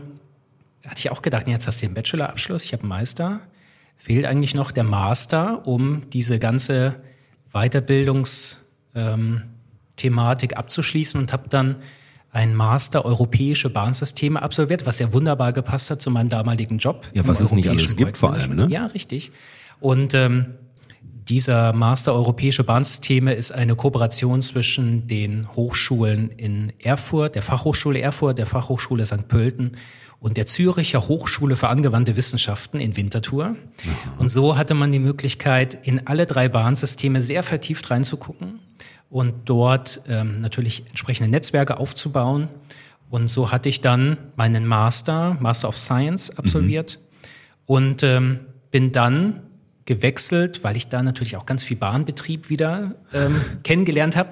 hatte 0.87 0.99
ich 0.99 1.11
auch 1.11 1.21
gedacht, 1.21 1.47
jetzt 1.47 1.67
hast 1.67 1.81
du 1.81 1.87
den 1.87 1.93
Bachelorabschluss, 1.93 2.63
ich 2.63 2.73
habe 2.73 2.83
einen 2.83 2.89
Meister. 2.89 3.41
Fehlt 3.97 4.25
eigentlich 4.25 4.53
noch 4.53 4.71
der 4.71 4.83
Master, 4.83 5.67
um 5.67 6.09
diese 6.09 6.37
ganze 6.37 6.95
Weiterbildungsthematik 7.53 10.51
ähm, 10.51 10.57
abzuschließen 10.57 11.19
und 11.19 11.31
habe 11.31 11.47
dann 11.49 11.77
ein 12.31 12.53
Master 12.53 13.05
Europäische 13.05 13.69
Bahnsysteme 13.69 14.41
absolviert, 14.41 14.85
was 14.85 14.99
ja 14.99 15.13
wunderbar 15.13 15.53
gepasst 15.53 15.89
hat 15.89 16.01
zu 16.01 16.11
meinem 16.11 16.27
damaligen 16.27 16.79
Job. 16.79 17.05
Ja, 17.13 17.25
was 17.25 17.39
es 17.39 17.53
nicht 17.53 17.69
alles 17.69 17.95
gibt 17.95 18.17
vor 18.17 18.33
allem, 18.33 18.55
ne? 18.55 18.67
Ja, 18.69 18.87
richtig. 18.87 19.31
Und 19.79 20.13
ähm, 20.13 20.55
dieser 21.27 21.73
Master 21.73 22.13
Europäische 22.13 22.63
Bahnsysteme 22.63 23.33
ist 23.33 23.51
eine 23.51 23.75
Kooperation 23.75 24.41
zwischen 24.43 25.07
den 25.07 25.47
Hochschulen 25.55 26.29
in 26.29 26.71
Erfurt, 26.79 27.35
der 27.35 27.41
Fachhochschule 27.41 27.99
Erfurt, 27.99 28.37
der 28.37 28.45
Fachhochschule 28.45 29.05
St. 29.05 29.27
Pölten 29.27 29.71
und 30.19 30.37
der 30.37 30.45
Züricher 30.45 31.07
Hochschule 31.07 31.55
für 31.55 31.67
angewandte 31.67 32.15
Wissenschaften 32.15 32.79
in 32.79 32.95
Winterthur. 32.95 33.55
Und 34.19 34.29
so 34.29 34.55
hatte 34.55 34.75
man 34.75 34.91
die 34.91 34.99
Möglichkeit, 34.99 35.79
in 35.81 36.05
alle 36.05 36.27
drei 36.27 36.47
Bahnsysteme 36.47 37.21
sehr 37.21 37.41
vertieft 37.41 37.89
reinzugucken 37.89 38.59
und 39.09 39.33
dort 39.45 40.01
ähm, 40.07 40.41
natürlich 40.41 40.85
entsprechende 40.87 41.29
Netzwerke 41.29 41.77
aufzubauen. 41.77 42.49
Und 43.09 43.29
so 43.29 43.51
hatte 43.51 43.69
ich 43.69 43.81
dann 43.81 44.17
meinen 44.35 44.67
Master, 44.67 45.37
Master 45.39 45.69
of 45.69 45.77
Science 45.77 46.37
absolviert 46.37 46.99
mhm. 46.99 47.15
und 47.65 48.03
ähm, 48.03 48.39
bin 48.71 48.91
dann 48.91 49.41
gewechselt, 49.85 50.63
weil 50.63 50.75
ich 50.75 50.87
da 50.87 51.03
natürlich 51.03 51.37
auch 51.37 51.45
ganz 51.45 51.63
viel 51.63 51.77
Bahnbetrieb 51.77 52.49
wieder 52.49 52.95
ähm, 53.13 53.39
kennengelernt 53.63 54.15
habe 54.15 54.29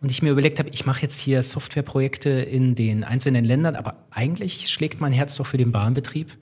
und 0.00 0.10
ich 0.10 0.22
mir 0.22 0.30
überlegt 0.30 0.58
habe, 0.58 0.70
ich 0.70 0.86
mache 0.86 1.02
jetzt 1.02 1.18
hier 1.18 1.42
Softwareprojekte 1.42 2.30
in 2.30 2.74
den 2.74 3.04
einzelnen 3.04 3.44
Ländern, 3.44 3.76
aber 3.76 3.96
eigentlich 4.10 4.68
schlägt 4.70 5.00
mein 5.00 5.12
Herz 5.12 5.36
doch 5.36 5.46
für 5.46 5.58
den 5.58 5.72
Bahnbetrieb. 5.72 6.36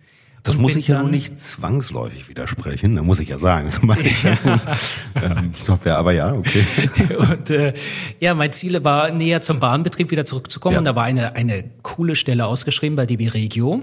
Das 0.45 0.57
muss 0.57 0.77
ich 0.77 0.88
ja 0.88 1.03
noch 1.03 1.11
nicht 1.11 1.38
zwangsläufig 1.38 2.29
widersprechen, 2.29 2.95
da 2.95 3.03
muss 3.03 3.19
ich 3.21 3.29
ja 3.29 3.38
sagen. 3.38 3.69
So 3.71 3.81
mache 3.83 4.03
ich 4.03 4.23
ja, 4.23 4.38
ähm, 5.17 5.53
Software, 5.53 5.99
aber 5.99 6.12
ja, 6.12 6.33
okay. 6.33 6.65
Und 7.19 7.50
äh, 7.50 7.75
ja, 8.21 8.35
mein 8.35 8.53
Ziel 8.53 8.83
war, 8.85 9.11
näher 9.11 9.43
zum 9.43 9.61
Bahnbetrieb 9.61 10.11
wieder 10.11 10.25
zurückzukommen. 10.25 10.75
Ja. 10.75 10.79
Und 10.79 10.85
da 10.85 10.97
war 10.97 11.05
eine, 11.05 11.35
eine 11.35 11.65
coole 11.83 12.17
Stelle 12.17 12.47
ausgeschrieben 12.47 12.97
bei 12.97 13.05
DB 13.05 13.29
Regio. 13.29 13.83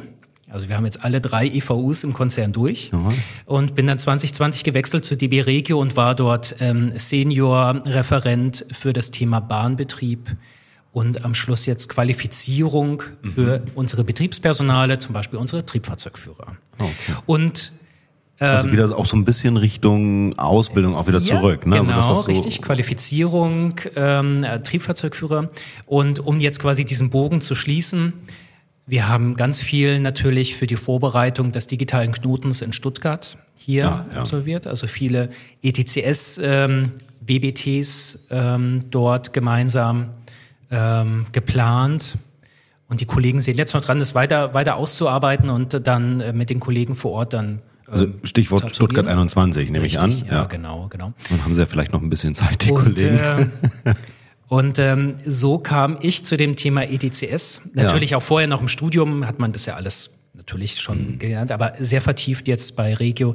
Also 0.55 0.69
wir 0.69 0.77
haben 0.77 0.85
jetzt 0.85 1.03
alle 1.03 1.19
drei 1.19 1.47
EVUs 1.47 2.05
im 2.05 2.13
Konzern 2.13 2.53
durch 2.53 2.89
ja. 2.93 2.99
und 3.45 3.75
bin 3.75 3.87
dann 3.87 3.99
2020 3.99 4.63
gewechselt 4.63 5.03
zu 5.03 5.17
DB 5.17 5.41
Regio 5.41 5.77
und 5.81 5.97
war 5.97 6.15
dort 6.15 6.55
ähm, 6.61 6.93
Senior-Referent 6.95 8.65
für 8.71 8.93
das 8.93 9.11
Thema 9.11 9.41
Bahnbetrieb 9.41 10.37
und 10.93 11.25
am 11.25 11.33
Schluss 11.35 11.65
jetzt 11.65 11.89
Qualifizierung 11.89 13.03
mhm. 13.21 13.29
für 13.29 13.65
unsere 13.75 14.05
Betriebspersonale, 14.05 14.97
zum 14.97 15.11
Beispiel 15.11 15.39
unsere 15.39 15.65
Triebfahrzeugführer. 15.65 16.55
Okay. 16.79 17.13
Und 17.25 17.73
Also 18.39 18.71
wieder 18.71 18.97
auch 18.97 19.05
so 19.05 19.17
ein 19.17 19.25
bisschen 19.25 19.57
Richtung 19.57 20.39
Ausbildung 20.39 20.95
auch 20.95 21.07
wieder 21.07 21.19
ja, 21.19 21.37
zurück. 21.37 21.65
Ne? 21.65 21.81
Genau, 21.81 21.97
also 21.97 22.15
so 22.15 22.27
richtig. 22.27 22.61
Qualifizierung, 22.61 23.73
ähm, 23.97 24.45
Triebfahrzeugführer. 24.63 25.49
Und 25.85 26.19
um 26.19 26.39
jetzt 26.39 26.61
quasi 26.61 26.85
diesen 26.85 27.09
Bogen 27.09 27.41
zu 27.41 27.55
schließen, 27.55 28.13
wir 28.87 29.07
haben 29.07 29.35
ganz 29.35 29.61
viel 29.61 29.99
natürlich 29.99 30.55
für 30.55 30.67
die 30.67 30.75
Vorbereitung 30.75 31.51
des 31.51 31.67
digitalen 31.67 32.11
Knotens 32.11 32.61
in 32.61 32.73
Stuttgart 32.73 33.37
hier 33.55 33.83
ja, 33.83 34.05
ja. 34.11 34.19
absolviert. 34.19 34.67
Also 34.67 34.87
viele 34.87 35.29
ETCS, 35.63 36.39
ähm, 36.43 36.91
BBTs 37.21 38.27
ähm, 38.29 38.81
dort 38.91 39.33
gemeinsam 39.33 40.11
ähm, 40.69 41.25
geplant. 41.31 42.17
Und 42.87 43.01
die 43.01 43.05
Kollegen 43.05 43.39
sind 43.39 43.57
jetzt 43.57 43.73
noch 43.73 43.81
dran, 43.81 43.97
das 43.97 44.13
weiter, 44.13 44.53
weiter 44.53 44.75
auszuarbeiten 44.75 45.49
und 45.49 45.87
dann 45.87 46.19
äh, 46.21 46.33
mit 46.33 46.51
den 46.51 46.59
Kollegen 46.59 46.95
vor 46.95 47.11
Ort 47.13 47.33
dann 47.33 47.61
also 47.87 48.05
ähm, 48.05 48.15
Stichwort 48.23 48.75
Stuttgart 48.75 49.07
21 49.07 49.69
nehme 49.69 49.85
ich 49.85 49.99
an. 49.99 50.11
Ja, 50.11 50.33
ja, 50.33 50.43
genau, 50.45 50.87
genau. 50.89 51.13
Dann 51.29 51.43
haben 51.43 51.53
sie 51.53 51.59
ja 51.59 51.65
vielleicht 51.65 51.91
noch 51.91 52.01
ein 52.01 52.09
bisschen 52.09 52.33
Zeit, 52.33 52.65
die 52.65 52.71
und, 52.71 52.83
Kollegen. 52.83 53.17
Äh, 53.17 53.47
und 54.47 54.79
ähm, 54.79 55.15
so 55.25 55.57
kam 55.57 55.97
ich 56.01 56.23
zu 56.23 56.37
dem 56.37 56.55
Thema 56.55 56.83
ETCS. 56.83 57.61
Natürlich 57.73 58.11
ja. 58.11 58.17
auch 58.17 58.23
vorher 58.23 58.47
noch 58.47 58.61
im 58.61 58.67
Studium 58.67 59.25
hat 59.25 59.39
man 59.39 59.53
das 59.53 59.65
ja 59.65 59.75
alles 59.75 60.11
natürlich 60.33 60.81
schon 60.81 61.13
mhm. 61.13 61.19
gelernt, 61.19 61.51
aber 61.51 61.73
sehr 61.79 62.01
vertieft 62.01 62.47
jetzt 62.47 62.75
bei 62.75 62.93
Regio. 62.93 63.33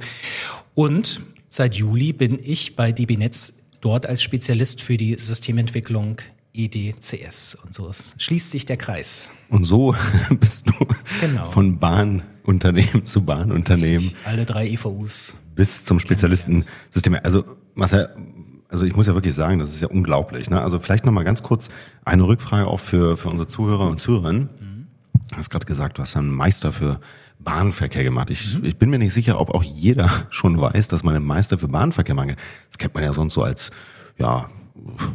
Und 0.75 1.21
seit 1.49 1.75
Juli 1.75 2.13
bin 2.13 2.39
ich 2.43 2.77
bei 2.77 2.93
DB 2.93 3.17
Netz 3.17 3.55
dort 3.81 4.07
als 4.07 4.23
Spezialist 4.23 4.83
für 4.83 4.97
die 4.97 5.17
Systementwicklung 5.17 6.19
EDCS. 6.53 7.57
Und 7.65 7.75
so 7.75 7.91
schließt 8.19 8.51
sich 8.51 8.67
der 8.67 8.77
Kreis. 8.77 9.31
Und 9.49 9.65
so 9.65 9.95
bist 10.31 10.69
du 10.69 10.87
genau. 11.21 11.45
von 11.47 11.79
Bahnunternehmen 11.79 13.05
zu 13.07 13.25
Bahnunternehmen. 13.25 14.13
Alle 14.25 14.45
drei 14.47 14.69
EVUs. 14.69 15.37
Bis 15.55 15.85
zum 15.85 15.99
Spezialistensystem. 15.99 17.19
Also, 17.23 17.45
Marcel, 17.75 18.09
also 18.71 18.85
ich 18.85 18.95
muss 18.95 19.07
ja 19.07 19.15
wirklich 19.15 19.35
sagen, 19.35 19.59
das 19.59 19.71
ist 19.71 19.81
ja 19.81 19.89
unglaublich. 19.89 20.49
Ne? 20.51 20.61
Also 20.61 20.79
vielleicht 20.79 21.05
nochmal 21.05 21.25
ganz 21.25 21.43
kurz 21.43 21.69
eine 22.05 22.23
Rückfrage 22.23 22.67
auch 22.67 22.81
für, 22.81 23.17
für 23.17 23.29
unsere 23.29 23.49
Zuhörer 23.49 23.89
und 23.89 24.01
Zuhörerinnen. 24.01 24.49
Mhm. 24.61 24.87
Du 25.31 25.37
hast 25.37 25.51
gerade 25.51 25.67
gesagt, 25.67 25.99
du 25.99 26.03
hast 26.03 26.17
einen 26.17 26.31
Meister 26.31 26.73
für 26.73 27.01
Bahnverkehr 27.39 28.05
gemacht. 28.05 28.31
Ich, 28.31 28.59
mhm. 28.59 28.65
ich 28.65 28.77
bin 28.79 28.91
mir 28.91 28.99
nicht 28.99 29.15
sicher, 29.15 29.41
ob 29.41 29.51
auch 29.51 29.63
jeder 29.63 30.11
schon 30.31 30.61
weiß, 30.61 30.89
dass 30.89 31.03
man 31.03 31.15
einen 31.15 31.27
Meister 31.27 31.59
für 31.59 31.69
Bahnverkehr 31.69 32.15
macht. 32.15 32.37
Das 32.69 32.79
kennt 32.79 32.95
man 32.95 33.03
ja 33.03 33.13
sonst 33.13 33.35
so 33.35 33.43
als 33.43 33.71
ja, 34.19 34.49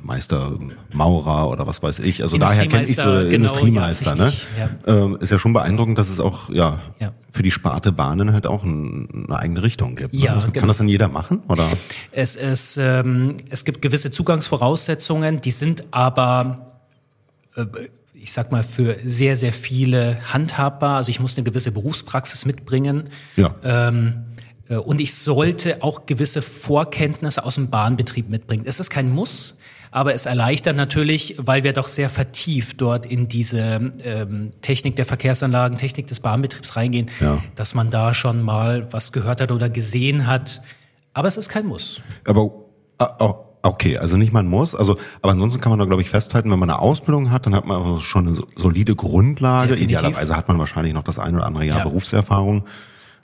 Meister 0.04 0.54
Maurer 0.94 1.50
oder 1.50 1.68
was 1.68 1.82
weiß 1.82 2.00
ich. 2.00 2.22
Also 2.22 2.38
daher 2.38 2.68
kenne 2.68 2.84
ich 2.84 2.96
so 2.96 3.04
genau, 3.04 3.22
Industriemeister. 3.22 4.16
Ja, 4.16 4.26
richtig, 4.26 4.48
ne? 4.58 4.70
Ja. 4.88 5.04
Ähm, 5.04 5.18
ist 5.20 5.32
ja 5.32 5.40
schon 5.40 5.54
beeindruckend, 5.54 5.98
dass 5.98 6.10
es 6.10 6.20
auch 6.20 6.50
ja, 6.50 6.80
ja. 7.00 7.12
für 7.30 7.44
die 7.44 7.52
Sparte 7.52 7.92
Bahnen 7.92 8.34
halt 8.34 8.48
auch 8.48 8.64
ein, 8.64 9.26
eine 9.28 9.40
eigene 9.40 9.64
Richtung 9.64 9.96
gibt. 9.96 10.14
Ne? 10.14 10.20
Ja, 10.22 10.34
also, 10.34 10.48
Kann 10.48 10.54
genau. 10.54 10.68
das 10.68 10.78
dann 10.78 10.90
jeder 10.90 11.08
machen? 11.08 11.42
Oder? 11.48 11.68
Es, 12.12 12.36
es, 12.36 12.78
ähm, 12.78 13.38
es 13.50 13.66
gibt 13.66 13.82
gewisse 13.82 14.12
Zugangsvoraussetzungen, 14.12 15.42
die 15.42 15.52
sind 15.52 15.84
aber 15.92 16.76
äh, 17.56 17.66
ich 18.26 18.32
sag 18.32 18.52
mal, 18.52 18.64
für 18.64 18.98
sehr, 19.06 19.36
sehr 19.36 19.54
viele 19.54 20.18
handhabbar. 20.34 20.98
Also 20.98 21.12
ich 21.12 21.20
muss 21.20 21.38
eine 21.38 21.44
gewisse 21.44 21.72
Berufspraxis 21.72 22.46
mitbringen. 22.48 23.12
Ja. 23.36 23.54
Ähm, 23.64 24.24
äh, 24.35 24.35
und 24.70 25.00
ich 25.00 25.14
sollte 25.14 25.84
auch 25.84 26.06
gewisse 26.06 26.42
Vorkenntnisse 26.42 27.44
aus 27.44 27.56
dem 27.56 27.70
Bahnbetrieb 27.70 28.30
mitbringen. 28.30 28.64
Es 28.66 28.80
ist 28.80 28.90
kein 28.90 29.10
Muss, 29.10 29.58
aber 29.92 30.14
es 30.14 30.26
erleichtert 30.26 30.76
natürlich, 30.76 31.36
weil 31.38 31.64
wir 31.64 31.72
doch 31.74 31.88
sehr 31.88 32.10
vertieft 32.10 32.82
dort 32.82 33.06
in 33.06 33.28
diese 33.28 33.94
ähm, 34.04 34.52
Technik 34.62 34.96
der 34.96 35.06
Verkehrsanlagen, 35.06 35.78
Technik 35.78 36.08
des 36.08 36.20
Bahnbetriebs 36.20 36.76
reingehen, 36.76 37.10
ja. 37.22 37.38
dass 37.56 37.76
man 37.76 37.92
da 37.92 38.14
schon 38.14 38.42
mal 38.42 38.92
was 38.92 39.12
gehört 39.12 39.40
hat 39.40 39.52
oder 39.52 39.70
gesehen 39.70 40.28
hat. 40.28 40.62
Aber 41.14 41.28
es 41.28 41.38
ist 41.38 41.50
kein 41.50 41.66
Muss. 41.66 42.02
Aber 42.26 42.52
äh, 43.00 43.06
Okay, 43.66 43.98
also 43.98 44.16
nicht 44.16 44.32
mal 44.32 44.42
ein 44.42 44.48
Muss. 44.48 44.76
Also, 44.76 44.98
aber 45.24 45.32
ansonsten 45.32 45.60
kann 45.60 45.72
man 45.72 45.80
da, 45.80 45.86
glaube 45.86 46.04
ich, 46.04 46.10
festhalten, 46.10 46.52
wenn 46.52 46.60
man 46.60 46.70
eine 46.70 46.78
Ausbildung 46.78 47.32
hat, 47.32 47.48
dann 47.48 47.56
hat 47.56 47.66
man 47.66 48.00
schon 48.00 48.28
eine 48.28 48.38
solide 48.56 48.96
Grundlage. 48.96 49.70
Definitiv. 49.70 49.98
Idealerweise 49.98 50.38
hat 50.38 50.48
man 50.48 50.60
wahrscheinlich 50.60 50.94
noch 50.94 51.02
das 51.02 51.18
ein 51.18 51.34
oder 51.34 51.48
andere 51.48 51.66
Jahr 51.66 51.80
ja. 51.80 51.84
Berufserfahrung 51.84 52.66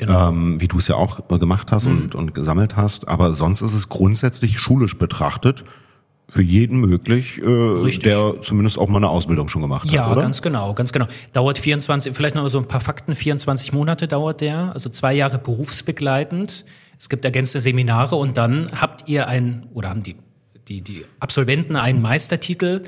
genau. 0.08 0.30
ähm, 0.30 0.60
wie 0.60 0.68
du 0.68 0.78
es 0.78 0.88
ja 0.88 0.96
auch 0.96 1.28
gemacht 1.28 1.72
hast 1.72 1.86
mhm. 1.86 1.92
und, 1.92 2.16
und 2.16 2.36
gesammelt 2.36 2.76
hast. 2.76 3.08
Aber 3.08 3.34
sonst 3.34 3.62
ist 3.62 3.74
es 3.74 3.90
grundsätzlich 3.90 4.60
schulisch 4.60 4.98
betrachtet 4.98 5.64
für 6.32 6.42
jeden 6.42 6.80
möglich, 6.80 7.40
äh, 7.40 7.98
der 8.00 8.36
zumindest 8.42 8.80
auch 8.80 8.88
mal 8.88 8.98
eine 8.98 9.10
Ausbildung 9.10 9.50
schon 9.50 9.62
gemacht 9.62 9.92
ja, 9.92 10.06
hat, 10.06 10.12
oder? 10.12 10.22
Ja, 10.22 10.24
ganz 10.24 10.42
genau, 10.42 10.74
ganz 10.74 10.94
genau. 10.94 11.08
Dauert 11.34 11.58
24, 11.58 12.16
vielleicht 12.16 12.36
noch 12.36 12.48
so 12.48 12.58
ein 12.58 12.68
paar 12.68 12.80
Fakten, 12.80 13.16
24 13.16 13.74
Monate 13.74 14.08
dauert 14.08 14.40
der, 14.40 14.72
also 14.72 14.90
zwei 14.90 15.14
Jahre 15.14 15.40
berufsbegleitend. 15.40 16.64
Es 16.98 17.10
gibt 17.10 17.26
ergänzte 17.26 17.60
Seminare 17.60 18.16
und 18.16 18.38
dann 18.38 18.70
habt 18.80 19.10
ihr 19.10 19.28
ein, 19.28 19.68
oder 19.74 19.90
haben 19.90 20.04
die, 20.04 20.16
die, 20.70 20.82
die 20.82 21.04
Absolventen 21.20 21.76
einen 21.76 22.02
Meistertitel, 22.02 22.84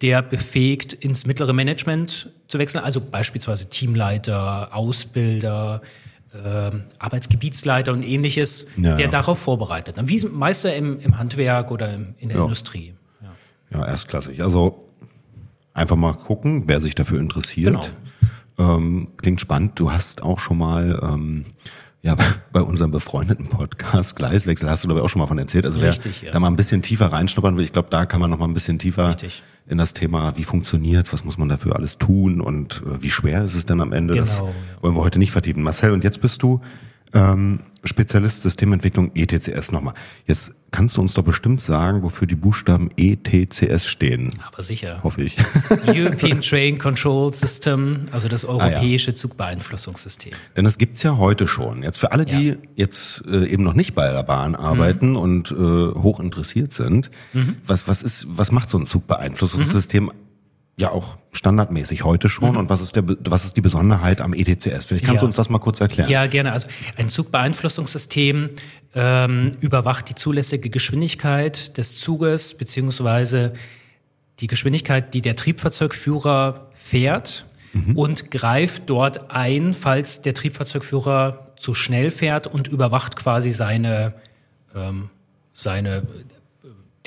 der 0.00 0.20
befähigt, 0.22 0.92
ins 0.92 1.24
mittlere 1.24 1.52
Management 1.52 2.30
zu 2.48 2.58
wechseln, 2.58 2.82
also 2.82 3.00
beispielsweise 3.00 3.68
Teamleiter, 3.68 4.74
Ausbilder, 4.74 5.82
äh, 6.44 6.70
Arbeitsgebietsleiter 6.98 7.92
und 7.92 8.02
ähnliches, 8.02 8.66
ja, 8.76 8.96
der 8.96 9.06
ja. 9.06 9.10
darauf 9.10 9.38
vorbereitet. 9.38 9.96
Wie 10.02 10.24
Meister 10.26 10.74
im, 10.74 11.00
im 11.00 11.18
Handwerk 11.18 11.70
oder 11.70 11.92
im, 11.92 12.14
in 12.18 12.28
der 12.28 12.38
ja. 12.38 12.44
Industrie. 12.44 12.94
Ja. 13.72 13.84
erstklassig. 13.84 14.42
Also 14.42 14.88
einfach 15.74 15.96
mal 15.96 16.14
gucken, 16.14 16.64
wer 16.66 16.80
sich 16.80 16.94
dafür 16.94 17.20
interessiert. 17.20 17.94
Genau. 18.56 18.76
Ähm, 18.76 19.08
klingt 19.18 19.40
spannend. 19.40 19.78
Du 19.78 19.92
hast 19.92 20.22
auch 20.22 20.40
schon 20.40 20.58
mal 20.58 20.98
ähm, 21.02 21.44
ja, 22.02 22.16
bei 22.52 22.60
unserem 22.60 22.90
befreundeten 22.90 23.46
Podcast 23.46 24.16
Gleiswechsel 24.16 24.70
hast 24.70 24.84
du 24.84 24.88
glaube 24.88 25.00
ich 25.00 25.04
auch 25.04 25.08
schon 25.08 25.20
mal 25.20 25.26
von 25.26 25.38
erzählt. 25.38 25.66
Also 25.66 25.80
Richtig, 25.80 26.22
wer 26.22 26.28
ja. 26.28 26.32
da 26.32 26.40
mal 26.40 26.48
ein 26.48 26.56
bisschen 26.56 26.82
tiefer 26.82 27.06
reinschnuppern 27.06 27.56
will, 27.56 27.64
ich 27.64 27.72
glaube, 27.72 27.88
da 27.90 28.06
kann 28.06 28.20
man 28.20 28.30
noch 28.30 28.38
mal 28.38 28.46
ein 28.46 28.54
bisschen 28.54 28.78
tiefer 28.78 29.08
Richtig. 29.08 29.42
in 29.66 29.78
das 29.78 29.94
Thema, 29.94 30.36
wie 30.36 30.44
funktioniert's, 30.44 31.12
was 31.12 31.24
muss 31.24 31.38
man 31.38 31.48
dafür 31.48 31.76
alles 31.76 31.98
tun 31.98 32.40
und 32.40 32.82
äh, 32.86 33.02
wie 33.02 33.10
schwer 33.10 33.44
ist 33.44 33.54
es 33.54 33.66
denn 33.66 33.80
am 33.80 33.92
Ende? 33.92 34.14
Genau, 34.14 34.26
das 34.26 34.42
wollen 34.80 34.94
wir 34.94 35.02
heute 35.02 35.18
nicht 35.18 35.32
vertiefen. 35.32 35.62
Marcel, 35.62 35.90
und 35.90 36.04
jetzt 36.04 36.20
bist 36.20 36.42
du 36.42 36.60
ähm, 37.14 37.60
Spezialist 37.84 38.42
Systementwicklung 38.42 39.12
ETCS 39.14 39.72
nochmal. 39.72 39.94
Jetzt 40.26 40.54
kannst 40.70 40.96
du 40.96 41.00
uns 41.00 41.14
doch 41.14 41.22
bestimmt 41.22 41.60
sagen, 41.60 42.02
wofür 42.02 42.26
die 42.26 42.34
Buchstaben 42.34 42.90
ETCS 42.96 43.86
stehen. 43.86 44.32
Aber 44.46 44.62
sicher. 44.62 45.00
Hoffe 45.02 45.22
ich. 45.22 45.36
European 45.86 46.42
Train 46.42 46.78
Control 46.78 47.32
System, 47.32 48.08
also 48.12 48.28
das 48.28 48.44
europäische 48.44 49.10
ah, 49.10 49.12
ja. 49.12 49.16
Zugbeeinflussungssystem. 49.16 50.32
Denn 50.56 50.64
das 50.64 50.78
gibt's 50.78 51.02
ja 51.02 51.16
heute 51.16 51.46
schon. 51.46 51.82
Jetzt 51.82 51.98
für 51.98 52.12
alle, 52.12 52.26
die 52.26 52.48
ja. 52.48 52.56
jetzt 52.76 53.24
äh, 53.26 53.46
eben 53.46 53.62
noch 53.62 53.74
nicht 53.74 53.94
bei 53.94 54.10
der 54.12 54.22
Bahn 54.22 54.54
arbeiten 54.54 55.10
mhm. 55.10 55.16
und 55.16 55.50
äh, 55.50 55.54
hoch 55.54 56.20
interessiert 56.20 56.72
sind, 56.72 57.10
mhm. 57.32 57.56
was, 57.66 57.88
was 57.88 58.02
ist, 58.02 58.26
was 58.28 58.52
macht 58.52 58.70
so 58.70 58.78
ein 58.78 58.86
Zugbeeinflussungssystem 58.86 60.04
mhm 60.04 60.27
ja 60.78 60.92
auch 60.92 61.16
standardmäßig 61.32 62.04
heute 62.04 62.28
schon. 62.28 62.52
Mhm. 62.52 62.56
Und 62.56 62.70
was 62.70 62.80
ist 62.80 62.96
der, 62.96 63.02
was 63.06 63.44
ist 63.44 63.56
die 63.56 63.60
Besonderheit 63.60 64.20
am 64.20 64.32
ETCS? 64.32 64.86
Vielleicht 64.86 65.04
kannst 65.04 65.16
ja. 65.16 65.20
du 65.20 65.26
uns 65.26 65.36
das 65.36 65.50
mal 65.50 65.58
kurz 65.58 65.80
erklären. 65.80 66.08
Ja, 66.08 66.26
gerne. 66.26 66.52
Also 66.52 66.68
ein 66.96 67.08
Zugbeeinflussungssystem 67.08 68.50
ähm, 68.94 69.56
überwacht 69.60 70.08
die 70.08 70.14
zulässige 70.14 70.70
Geschwindigkeit 70.70 71.76
des 71.76 71.96
Zuges 71.96 72.54
beziehungsweise 72.54 73.52
die 74.38 74.46
Geschwindigkeit, 74.46 75.12
die 75.14 75.20
der 75.20 75.34
Triebfahrzeugführer 75.34 76.70
fährt 76.72 77.44
mhm. 77.72 77.96
und 77.96 78.30
greift 78.30 78.84
dort 78.86 79.32
ein, 79.32 79.74
falls 79.74 80.22
der 80.22 80.32
Triebfahrzeugführer 80.32 81.46
zu 81.56 81.74
schnell 81.74 82.12
fährt 82.12 82.46
und 82.46 82.68
überwacht 82.68 83.16
quasi 83.16 83.50
seine 83.50 84.14
ähm, 84.76 85.10
seine 85.52 86.04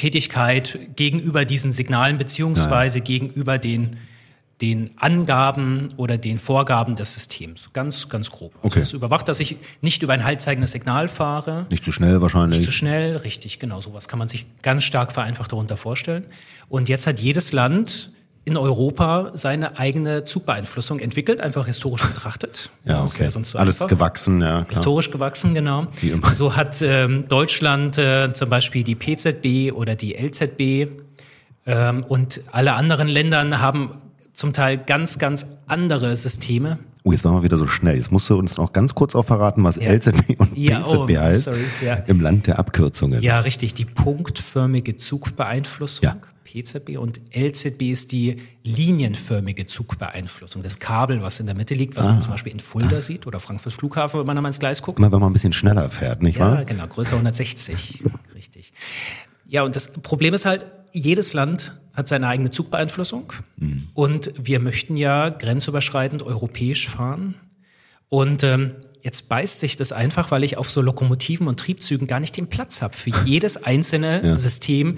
Tätigkeit 0.02 0.80
gegenüber 0.96 1.46
diesen 1.46 1.72
Signalen 1.74 2.18
beziehungsweise 2.18 2.98
ja, 3.00 3.04
gegenüber 3.04 3.60
den 3.60 3.98
den 4.60 4.92
Angaben 4.98 5.90
oder 5.98 6.20
den 6.20 6.38
Vorgaben 6.38 6.96
des 6.96 7.16
Systems. 7.16 7.72
Ganz, 7.74 8.10
ganz 8.10 8.30
grob. 8.30 8.54
Also 8.58 8.68
okay. 8.68 8.82
es 8.82 8.94
überwacht, 8.94 9.28
dass 9.28 9.40
ich 9.40 9.58
nicht 9.82 10.04
über 10.04 10.14
ein 10.14 10.24
haltzeigendes 10.24 10.72
Signal 10.72 11.08
fahre. 11.08 11.66
Nicht 11.72 11.84
zu 11.84 11.92
schnell 11.92 12.22
wahrscheinlich. 12.22 12.60
Nicht 12.60 12.70
zu 12.70 12.72
schnell, 12.72 13.18
richtig, 13.18 13.58
genau. 13.58 13.82
Sowas 13.82 14.08
kann 14.08 14.20
man 14.20 14.28
sich 14.28 14.46
ganz 14.62 14.84
stark 14.84 15.14
vereinfacht 15.14 15.52
darunter 15.52 15.78
vorstellen. 15.78 16.26
Und 16.70 16.90
jetzt 16.90 17.08
hat 17.08 17.20
jedes 17.20 17.54
Land 17.54 18.12
in 18.44 18.58
Europa 18.58 19.32
seine 19.34 19.78
eigene 19.78 20.24
Zugbeeinflussung 20.24 21.00
entwickelt, 21.00 21.42
einfach 21.42 21.68
historisch 21.68 22.06
betrachtet. 22.08 22.72
ja, 22.86 23.04
okay. 23.04 23.30
So 23.30 23.40
Alles 23.58 23.82
einfach. 23.82 23.88
gewachsen, 23.88 24.42
ja. 24.42 24.48
Klar. 24.48 24.66
Historisch 24.70 25.12
gewachsen, 25.12 25.54
genau. 25.54 25.88
So 26.34 26.56
hat 26.56 26.82
ähm, 26.82 27.28
Deutschland 27.28 27.98
äh, 28.00 28.34
zum 28.34 28.50
Beispiel 28.50 28.84
die 28.84 28.96
PZB 28.96 29.76
oder 29.76 29.96
die 29.96 30.16
LZB 30.16 30.90
ähm, 31.68 32.04
und 32.08 32.42
alle 32.52 32.74
anderen 32.74 33.08
Ländern 33.08 33.60
haben 33.60 34.02
zum 34.34 34.54
Teil 34.54 34.78
ganz, 34.78 35.20
ganz 35.20 35.46
andere 35.68 36.16
Systeme. 36.16 36.80
Oh, 37.04 37.12
jetzt 37.12 37.26
waren 37.26 37.34
wir 37.36 37.44
wieder 37.44 37.58
so 37.58 37.66
schnell. 37.66 37.98
Jetzt 37.98 38.12
musst 38.12 38.30
du 38.30 38.38
uns 38.38 38.58
noch 38.58 38.74
ganz 38.74 38.94
kurz 38.94 39.16
auch 39.16 39.24
verraten, 39.26 39.64
was 39.64 39.78
Ja. 39.78 39.90
LZB 39.92 40.36
und 40.40 40.56
Ja, 40.58 40.84
oh, 40.86 41.06
PZB 41.08 41.18
heißt. 41.18 41.44
sorry, 41.46 41.64
ja. 41.84 41.96
Im 41.96 42.22
Land 42.22 42.46
der 42.48 42.60
Abkürzungen. 42.60 43.22
Ja, 43.24 43.40
richtig. 43.40 43.74
Die 43.74 43.86
punktförmige 43.86 44.96
Zugbeeinflussung. 44.96 46.04
Ja. 46.04 46.18
PZB 46.44 46.98
und 46.98 47.22
LZB 47.34 47.92
ist 47.92 48.12
die 48.12 48.36
linienförmige 48.64 49.66
Zugbeeinflussung. 49.66 50.62
Das 50.64 50.80
Kabel, 50.80 51.22
was 51.22 51.40
in 51.40 51.46
der 51.46 51.56
Mitte 51.56 51.74
liegt, 51.76 51.96
was 51.96 52.08
Ah. 52.08 52.14
man 52.14 52.22
zum 52.22 52.32
Beispiel 52.34 52.52
in 52.52 52.60
Fulda 52.60 53.00
sieht 53.02 53.26
oder 53.26 53.40
Frankfurt 53.40 53.74
Flughafen, 53.74 54.20
wenn 54.20 54.28
man 54.28 54.38
einmal 54.38 54.50
ins 54.50 54.60
Gleis 54.60 54.82
guckt. 54.82 55.00
Immer 55.00 55.12
wenn 55.12 55.20
man 55.22 55.30
ein 55.30 55.34
bisschen 55.34 55.54
schneller 55.54 55.88
fährt, 55.90 56.22
nicht 56.22 56.40
Ja, 56.40 56.52
wahr? 56.52 56.66
genau, 56.66 56.86
Größe 56.88 57.16
160. 57.16 58.04
Richtig. 58.36 58.74
Ja, 59.48 59.64
und 59.64 59.76
das 59.76 59.94
Problem 59.94 60.34
ist 60.34 60.46
halt, 60.46 60.66
jedes 60.92 61.34
Land 61.34 61.74
hat 61.94 62.08
seine 62.08 62.28
eigene 62.28 62.52
Zugbeeinflussung 62.52 63.34
Mhm. 63.58 63.84
und 63.94 64.32
wir 64.38 64.60
möchten 64.60 64.96
ja 64.96 65.30
grenzüberschreitend 65.30 66.24
europäisch 66.24 66.88
fahren. 66.90 67.36
Und 68.10 68.44
ähm, 68.44 68.76
jetzt 69.02 69.30
beißt 69.30 69.60
sich 69.60 69.76
das 69.78 69.92
einfach, 69.92 70.32
weil 70.32 70.44
ich 70.44 70.58
auf 70.58 70.70
so 70.70 70.82
Lokomotiven 70.82 71.48
und 71.48 71.60
Triebzügen 71.60 72.08
gar 72.08 72.20
nicht 72.20 72.36
den 72.38 72.48
Platz 72.48 72.82
habe, 72.82 72.96
für 72.96 73.12
jedes 73.26 73.64
einzelne 73.64 74.22
Ja. 74.26 74.38
System 74.38 74.98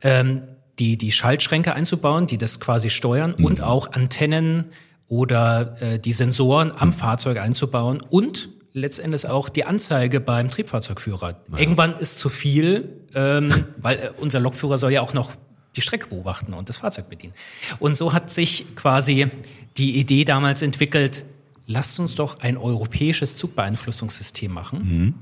ähm, 0.00 0.42
die, 0.78 0.96
die 0.96 1.12
Schaltschränke 1.12 1.74
einzubauen, 1.74 2.26
die 2.26 2.38
das 2.38 2.58
quasi 2.60 2.90
steuern 2.90 3.34
und 3.34 3.60
auch 3.60 3.92
Antennen 3.92 4.64
oder 5.06 5.76
äh, 5.82 5.98
die 5.98 6.12
Sensoren 6.12 6.72
am 6.72 6.92
Fahrzeug 6.92 7.36
einzubauen 7.38 8.00
und 8.00 8.48
letztendlich 8.72 9.26
auch 9.26 9.48
die 9.48 9.64
Anzeige 9.64 10.20
beim 10.20 10.50
Triebfahrzeugführer. 10.50 11.36
Irgendwann 11.56 11.96
ist 11.96 12.18
zu 12.18 12.28
viel, 12.28 12.88
ähm, 13.14 13.66
weil 13.76 13.98
äh, 13.98 14.10
unser 14.20 14.40
Lokführer 14.40 14.78
soll 14.78 14.92
ja 14.92 15.00
auch 15.00 15.14
noch 15.14 15.32
die 15.76 15.82
Strecke 15.82 16.08
beobachten 16.08 16.54
und 16.54 16.68
das 16.68 16.78
Fahrzeug 16.78 17.08
bedienen. 17.08 17.34
Und 17.78 17.96
so 17.96 18.12
hat 18.12 18.30
sich 18.30 18.76
quasi 18.76 19.30
die 19.78 19.98
Idee 19.98 20.24
damals 20.24 20.60
entwickelt, 20.62 21.24
lasst 21.66 21.98
uns 21.98 22.14
doch 22.14 22.40
ein 22.40 22.58
europäisches 22.58 23.36
Zugbeeinflussungssystem 23.36 24.52
machen. 24.52 25.14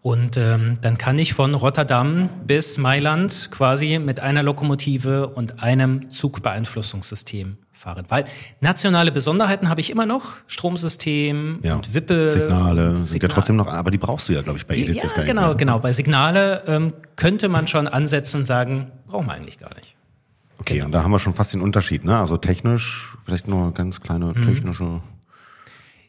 Und 0.00 0.36
ähm, 0.38 0.78
dann 0.80 0.96
kann 0.96 1.18
ich 1.18 1.34
von 1.34 1.54
Rotterdam 1.54 2.30
bis 2.46 2.78
Mailand 2.78 3.50
quasi 3.50 3.98
mit 3.98 4.20
einer 4.20 4.42
Lokomotive 4.42 5.28
und 5.28 5.62
einem 5.62 6.08
Zugbeeinflussungssystem 6.08 7.58
fahren. 7.78 8.04
Weil 8.08 8.24
nationale 8.60 9.12
Besonderheiten 9.12 9.68
habe 9.68 9.80
ich 9.80 9.90
immer 9.90 10.04
noch, 10.06 10.36
Stromsystem 10.46 11.60
Ja. 11.62 11.76
und 11.76 11.94
Wippe. 11.94 12.28
Signale 12.28 12.96
sind 12.96 13.22
ja 13.22 13.28
trotzdem 13.28 13.56
noch, 13.56 13.68
aber 13.68 13.90
die 13.90 13.98
brauchst 13.98 14.28
du 14.28 14.32
ja, 14.34 14.42
glaube 14.42 14.58
ich, 14.58 14.66
bei 14.66 14.74
die, 14.74 14.82
EDCs 14.84 15.02
gar 15.02 15.08
ja, 15.10 15.18
nicht 15.22 15.26
genau, 15.26 15.46
mehr. 15.48 15.54
genau. 15.56 15.78
Bei 15.78 15.92
Signale 15.92 16.62
ähm, 16.66 16.92
könnte 17.16 17.48
man 17.48 17.66
schon 17.68 17.88
ansetzen 17.88 18.38
und 18.40 18.44
sagen, 18.44 18.90
brauchen 19.06 19.26
wir 19.26 19.32
eigentlich 19.34 19.58
gar 19.58 19.74
nicht. 19.76 19.94
Okay, 20.60 20.82
und 20.82 20.90
da 20.92 21.04
haben 21.04 21.12
wir 21.12 21.18
schon 21.20 21.34
fast 21.34 21.52
den 21.52 21.60
Unterschied, 21.60 22.04
ne? 22.04 22.18
Also 22.18 22.36
technisch, 22.36 23.16
vielleicht 23.24 23.46
nur 23.46 23.62
eine 23.62 23.72
ganz 23.72 24.00
kleine 24.00 24.34
technische 24.34 25.00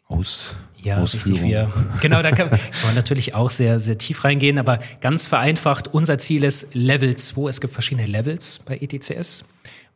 Aus 0.07 0.55
Mhm. 0.55 0.69
Ja, 0.81 0.97
Ausführung. 0.99 1.31
richtig. 1.41 1.49
Wir, 1.51 1.69
genau, 2.01 2.21
da 2.21 2.31
kann, 2.31 2.49
kann 2.49 2.59
man 2.85 2.95
natürlich 2.95 3.35
auch 3.35 3.49
sehr, 3.49 3.79
sehr 3.81 3.97
tief 3.97 4.23
reingehen, 4.23 4.57
aber 4.57 4.79
ganz 5.01 5.27
vereinfacht, 5.27 5.89
unser 5.89 6.17
Ziel 6.17 6.43
ist 6.45 6.73
Level 6.73 7.15
2. 7.17 7.49
Es 7.49 7.59
gibt 7.59 7.73
verschiedene 7.73 8.07
Levels 8.07 8.59
bei 8.65 8.77
ETCS. 8.77 9.43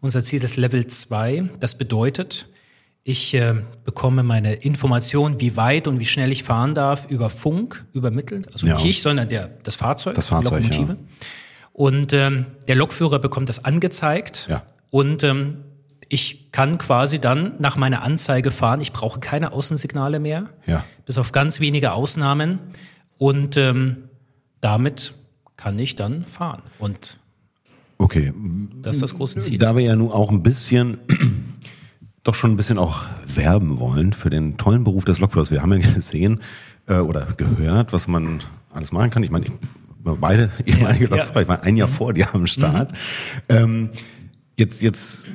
Unser 0.04 0.22
Ziel 0.22 0.44
ist 0.44 0.58
Level 0.58 0.86
2. 0.86 1.50
Das 1.62 1.78
bedeutet, 1.78 2.48
ich 3.06 3.34
äh, 3.36 3.56
bekomme 3.86 4.22
meine 4.22 4.54
Information, 4.56 5.40
wie 5.40 5.56
weit 5.56 5.88
und 5.88 5.98
wie 6.00 6.06
schnell 6.06 6.30
ich 6.34 6.44
fahren 6.44 6.76
darf, 6.76 7.10
über 7.10 7.30
Funk 7.30 7.86
übermittelt. 7.94 8.52
Also 8.52 8.68
Ja. 8.68 8.76
nicht 8.76 8.86
ich, 8.86 9.02
sondern 9.02 9.30
der, 9.30 9.48
das 9.64 9.78
Fahrzeug, 9.78 10.16
Das 10.16 10.28
Fahrzeug, 10.28 10.62
die 10.64 10.68
Lokomotive. 10.68 10.98
Und 11.72 12.12
ähm, 12.12 12.48
der 12.68 12.76
Lokführer 12.76 13.18
bekommt 13.20 13.48
das 13.48 13.64
angezeigt. 13.64 14.48
Ja. 14.50 14.64
Und 14.92 15.24
ähm, 15.24 15.64
ich 16.10 16.52
kann 16.52 16.78
quasi 16.78 17.20
dann 17.20 17.54
nach 17.60 17.78
meiner 17.78 18.02
Anzeige 18.02 18.52
fahren. 18.52 18.82
Ich 18.82 18.92
brauche 18.92 19.22
keine 19.22 19.54
Außensignale 19.54 20.20
mehr, 20.20 20.50
Ja. 20.66 20.84
bis 21.06 21.18
auf 21.18 21.32
ganz 21.32 21.62
wenige 21.62 21.94
Ausnahmen. 21.94 22.60
Und 23.18 23.56
ähm, 23.56 24.10
damit 24.60 25.14
kann 25.56 25.80
ich 25.80 25.96
dann 25.96 26.26
fahren. 26.26 26.62
Und 26.78 27.20
Okay, 27.98 28.34
das 28.82 28.98
ist 28.98 29.02
das 29.02 29.16
große 29.16 29.40
Ziel. 29.40 29.60
Da 29.60 29.76
wir 29.76 29.84
ja 29.84 29.96
nun 29.96 30.12
auch 30.12 30.32
ein 30.32 30.44
bisschen, 30.44 31.00
doch 32.24 32.36
schon 32.36 32.52
ein 32.52 32.58
bisschen 32.58 32.78
auch 32.78 33.04
werben 33.28 33.80
wollen 33.80 34.14
für 34.14 34.30
den 34.30 34.58
tollen 34.58 34.84
Beruf 34.84 35.06
des 35.06 35.20
Lokführers. 35.20 35.52
Wir 35.52 35.62
haben 35.62 35.74
ja 35.74 35.92
gesehen 35.94 36.42
äh, 36.88 36.98
oder 36.98 37.28
gehört, 37.38 37.94
was 37.94 38.08
man 38.08 38.40
alles 38.72 38.92
machen 38.92 39.10
kann. 39.10 39.24
Ich 39.24 39.32
meine, 39.32 39.46
ich, 39.46 39.52
beide 40.04 40.52
ehemalige 40.66 41.06
ja. 41.06 41.10
Mhm. 41.10 41.18
Lokführer, 41.18 41.42
ich 41.42 41.48
war 41.48 41.64
ein 41.64 41.78
Jahr 41.78 41.88
vor 41.88 42.14
dir 42.14 42.34
am 42.34 42.48
Start. 42.48 42.94
Ähm, 43.50 43.90
jetzt, 44.58 44.82
jetzt 44.82 45.30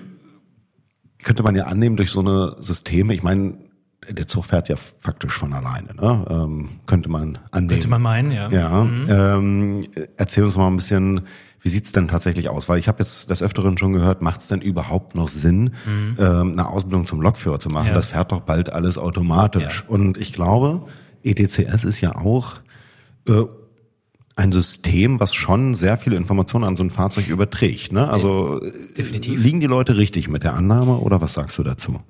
könnte 1.23 1.43
man 1.43 1.57
ja 1.57 1.65
annehmen 1.65 1.97
durch 1.97 2.11
so 2.11 2.21
eine 2.21 2.57
Systeme, 2.61 3.15
ich 3.15 3.23
meine, 3.23 3.55
der 4.11 4.27
Zug 4.27 4.47
fährt 4.47 4.69
ja 4.69 4.77
faktisch 4.77 5.33
von 5.35 5.53
alleine, 5.53 5.95
ne? 5.95 6.27
ähm, 6.31 6.69
könnte 6.87 7.09
man 7.09 7.39
annehmen. 7.51 7.71
Könnte 7.71 7.89
man 7.89 8.03
meinen, 8.03 8.31
ja. 8.31 8.51
Ja, 8.51 8.83
ähm, 8.83 9.87
erzähl 10.17 10.45
uns 10.45 10.57
mal 10.57 10.67
ein 10.67 10.77
bisschen, 10.77 11.23
wie 11.61 11.69
sieht's 11.69 11.93
denn 11.93 12.09
tatsächlich 12.09 12.49
aus? 12.49 12.69
Weil 12.69 12.79
ich 12.79 12.89
habe 12.89 12.99
jetzt 13.01 13.31
des 13.31 13.43
Öfteren 13.43 13.79
schon 13.79 13.93
gehört, 13.93 14.23
macht's 14.23 14.49
denn 14.49 14.61
überhaupt 14.61 15.15
noch 15.15 15.29
Sinn, 15.29 15.75
ähm, 16.19 16.53
eine 16.53 16.69
Ausbildung 16.69 17.07
zum 17.07 17.21
Lokführer 17.21 17.61
zu 17.61 17.69
machen? 17.69 17.85
Mhm. 17.85 17.89
Ja. 17.89 17.95
Das 17.95 18.09
fährt 18.09 18.33
doch 18.33 18.41
bald 18.41 18.73
alles 18.73 18.99
automatisch. 18.99 19.85
Ja. 19.87 19.93
Und 19.93 20.19
ich 20.19 20.33
glaube, 20.33 20.87
EDCS 21.23 21.85
ist 21.85 22.01
ja 22.01 22.17
auch 22.17 22.57
äh, 23.29 23.45
ein 24.37 24.53
System, 24.53 25.19
was 25.19 25.35
schon 25.35 25.75
sehr 25.75 25.97
viele 25.97 26.17
Informationen 26.17 26.65
an 26.65 26.77
so 26.77 26.85
ein 26.85 26.91
Fahrzeug 26.91 27.29
überträgt. 27.29 27.93
Ne? 27.93 28.09
Also 28.09 28.61
Definitiv. 28.97 29.43
liegen 29.43 29.59
die 29.59 29.67
Leute 29.67 29.97
richtig 29.97 30.29
mit 30.29 30.45
der 30.45 30.55
Annahme 30.55 30.99
oder 30.99 31.21
was 31.21 31.33
sagst 31.33 31.59
du 31.59 31.65
dazu? 31.65 32.01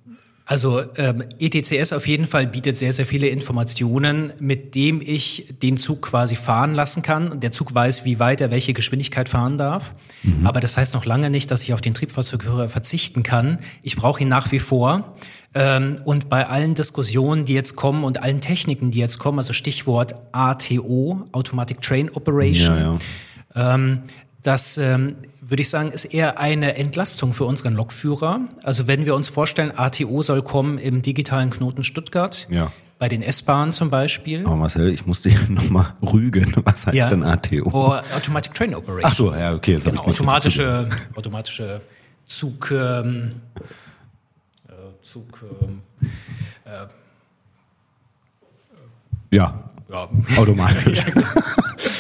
Also 0.50 0.82
ähm, 0.96 1.24
ETCS 1.38 1.92
auf 1.92 2.08
jeden 2.08 2.26
Fall 2.26 2.46
bietet 2.46 2.78
sehr, 2.78 2.94
sehr 2.94 3.04
viele 3.04 3.28
Informationen, 3.28 4.32
mit 4.38 4.74
dem 4.74 5.02
ich 5.04 5.46
den 5.62 5.76
Zug 5.76 6.00
quasi 6.00 6.37
fahren 6.37 6.74
lassen 6.74 7.02
kann. 7.02 7.38
Der 7.40 7.50
Zug 7.50 7.74
weiß, 7.74 8.06
wie 8.06 8.18
weit 8.18 8.40
er 8.40 8.50
welche 8.50 8.72
Geschwindigkeit 8.72 9.28
fahren 9.28 9.58
darf. 9.58 9.94
Aber 10.44 10.61
das 10.61 10.78
heißt 10.78 10.94
noch 10.94 11.04
lange 11.04 11.28
nicht, 11.28 11.50
dass 11.50 11.64
ich 11.64 11.74
auf 11.74 11.82
den 11.82 11.92
Triebfahrzeugführer 11.92 12.70
verzichten 12.70 13.22
kann. 13.22 13.58
Ich 13.82 13.96
brauche 13.96 14.22
ihn 14.22 14.28
nach 14.28 14.50
wie 14.50 14.58
vor. 14.58 15.12
Ähm, 15.52 16.00
und 16.06 16.30
bei 16.30 16.46
allen 16.46 16.74
Diskussionen, 16.74 17.44
die 17.44 17.52
jetzt 17.52 17.76
kommen 17.76 18.02
und 18.02 18.22
allen 18.22 18.40
Techniken, 18.40 18.90
die 18.90 19.00
jetzt 19.00 19.18
kommen, 19.18 19.38
also 19.38 19.52
Stichwort 19.52 20.14
ATO, 20.32 21.24
Automatic 21.32 21.82
Train 21.82 22.11
Operation, 22.14 22.74
Ja, 22.74 22.98
ja. 23.54 23.74
ähm, 23.74 23.98
das 24.42 24.79
ähm, 24.79 25.16
würde 25.40 25.62
ich 25.62 25.68
sagen, 25.70 25.90
ist 25.92 26.05
eher 26.07 26.38
eine 26.38 26.77
Entlastung 26.77 27.33
für 27.33 27.44
unseren 27.44 27.74
Lokführer. 27.74 28.40
Also 28.62 28.87
wenn 28.87 29.05
wir 29.07 29.14
uns 29.14 29.29
vorstellen, 29.29 29.72
ATO 29.77 30.22
soll 30.22 30.42
kommen 30.42 30.79
im 30.79 31.03
digitalen 31.03 31.51
Knoten 31.51 31.83
Stuttgart, 31.85 32.46
Ja. 32.51 32.70
bei 32.98 33.09
den 33.09 33.22
S-Bahnen 33.22 33.72
zum 33.72 33.90
Beispiel. 33.90 34.44
Aber 34.46 34.57
Marcel, 34.57 34.88
ich 34.92 35.07
muss 35.07 35.22
dich 35.22 35.37
nochmal 35.48 35.92
rügen. 36.03 36.53
Was 36.64 36.87
heißt 36.87 36.96
Ja. 36.96 37.09
denn 37.09 37.24
ATO? 37.24 37.68
Oder 37.70 38.05
Automatic 38.16 38.55
Train 38.55 38.74
Operation. 38.74 39.11
Ach 39.11 39.14
so, 39.14 39.35
ja, 39.35 39.55
okay. 39.55 39.74
Das 39.74 39.85
genau, 39.85 40.03
ich 40.03 40.09
automatische, 40.09 40.88
automatische 41.16 41.81
Zug, 42.27 42.70
ähm, 42.70 43.33
äh, 44.68 44.72
Zug, 45.03 45.44
ähm, 45.62 45.81
Ja, 49.31 49.70
ja, 49.90 50.09
automatisch. 50.37 51.01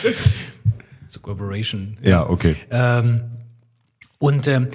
Zug 1.08 1.28
Operation. 1.28 1.98
ja, 2.02 2.28
okay. 2.28 2.56
Ähm, 2.70 3.22
und 4.18 4.46
ähm, 4.46 4.68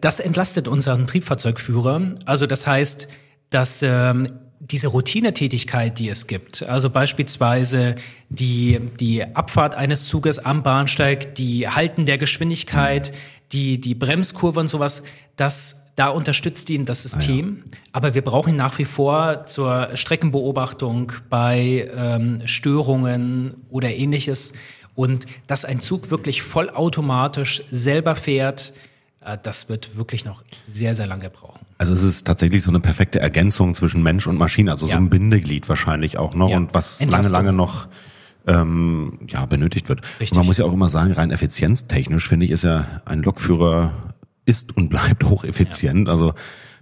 das 0.00 0.20
entlastet 0.20 0.68
unseren 0.68 1.06
Triebfahrzeugführer. 1.06 2.14
Also 2.24 2.46
das 2.46 2.66
heißt, 2.66 3.08
dass 3.50 3.82
ähm, 3.82 4.28
diese 4.60 4.88
Routinetätigkeit, 4.88 5.98
die 5.98 6.08
es 6.08 6.26
gibt, 6.26 6.62
also 6.64 6.90
beispielsweise 6.90 7.94
die, 8.28 8.80
die 8.98 9.24
Abfahrt 9.24 9.74
eines 9.74 10.06
Zuges 10.06 10.38
am 10.38 10.62
Bahnsteig, 10.62 11.36
die 11.36 11.68
Halten 11.68 12.06
der 12.06 12.18
Geschwindigkeit, 12.18 13.12
die, 13.52 13.80
die 13.80 13.94
Bremskurve 13.94 14.60
und 14.60 14.68
sowas, 14.68 15.04
das, 15.36 15.86
da 15.94 16.08
unterstützt 16.08 16.68
ihn 16.70 16.84
das 16.84 17.04
System. 17.04 17.62
Aber 17.92 18.14
wir 18.14 18.22
brauchen 18.22 18.50
ihn 18.50 18.56
nach 18.56 18.78
wie 18.78 18.84
vor 18.84 19.44
zur 19.44 19.90
Streckenbeobachtung 19.94 21.12
bei 21.30 21.88
ähm, 21.94 22.42
Störungen 22.44 23.54
oder 23.70 23.94
ähnliches. 23.94 24.52
Und 24.98 25.26
dass 25.46 25.64
ein 25.64 25.78
Zug 25.78 26.10
wirklich 26.10 26.42
vollautomatisch 26.42 27.62
selber 27.70 28.16
fährt, 28.16 28.72
äh, 29.20 29.38
das 29.40 29.68
wird 29.68 29.96
wirklich 29.96 30.24
noch 30.24 30.42
sehr, 30.64 30.96
sehr 30.96 31.06
lange 31.06 31.30
brauchen. 31.30 31.64
Also 31.78 31.92
es 31.92 32.02
ist 32.02 32.26
tatsächlich 32.26 32.64
so 32.64 32.72
eine 32.72 32.80
perfekte 32.80 33.20
Ergänzung 33.20 33.76
zwischen 33.76 34.02
Mensch 34.02 34.26
und 34.26 34.36
Maschine, 34.38 34.72
also 34.72 34.86
Ja. 34.86 34.94
so 34.94 34.98
ein 34.98 35.08
Bindeglied 35.08 35.68
wahrscheinlich 35.68 36.18
auch 36.18 36.34
noch 36.34 36.48
Ja. 36.50 36.56
und 36.56 36.74
was 36.74 37.00
Entlastung. 37.00 37.32
lange, 37.32 37.46
lange 37.50 37.56
noch 37.56 37.86
ähm, 38.48 39.20
ja, 39.28 39.46
benötigt 39.46 39.88
wird. 39.88 40.00
Richtig. 40.18 40.32
Und 40.32 40.38
man 40.38 40.46
muss 40.46 40.58
ja 40.58 40.64
auch 40.64 40.72
immer 40.72 40.90
sagen, 40.90 41.12
rein 41.12 41.30
effizienztechnisch 41.30 42.26
finde 42.26 42.46
ich, 42.46 42.50
ist 42.50 42.64
ja 42.64 42.86
ein 43.04 43.22
Lokführer 43.22 43.92
ist 44.46 44.76
und 44.76 44.88
bleibt 44.88 45.22
hocheffizient. 45.28 46.08
Also 46.08 46.34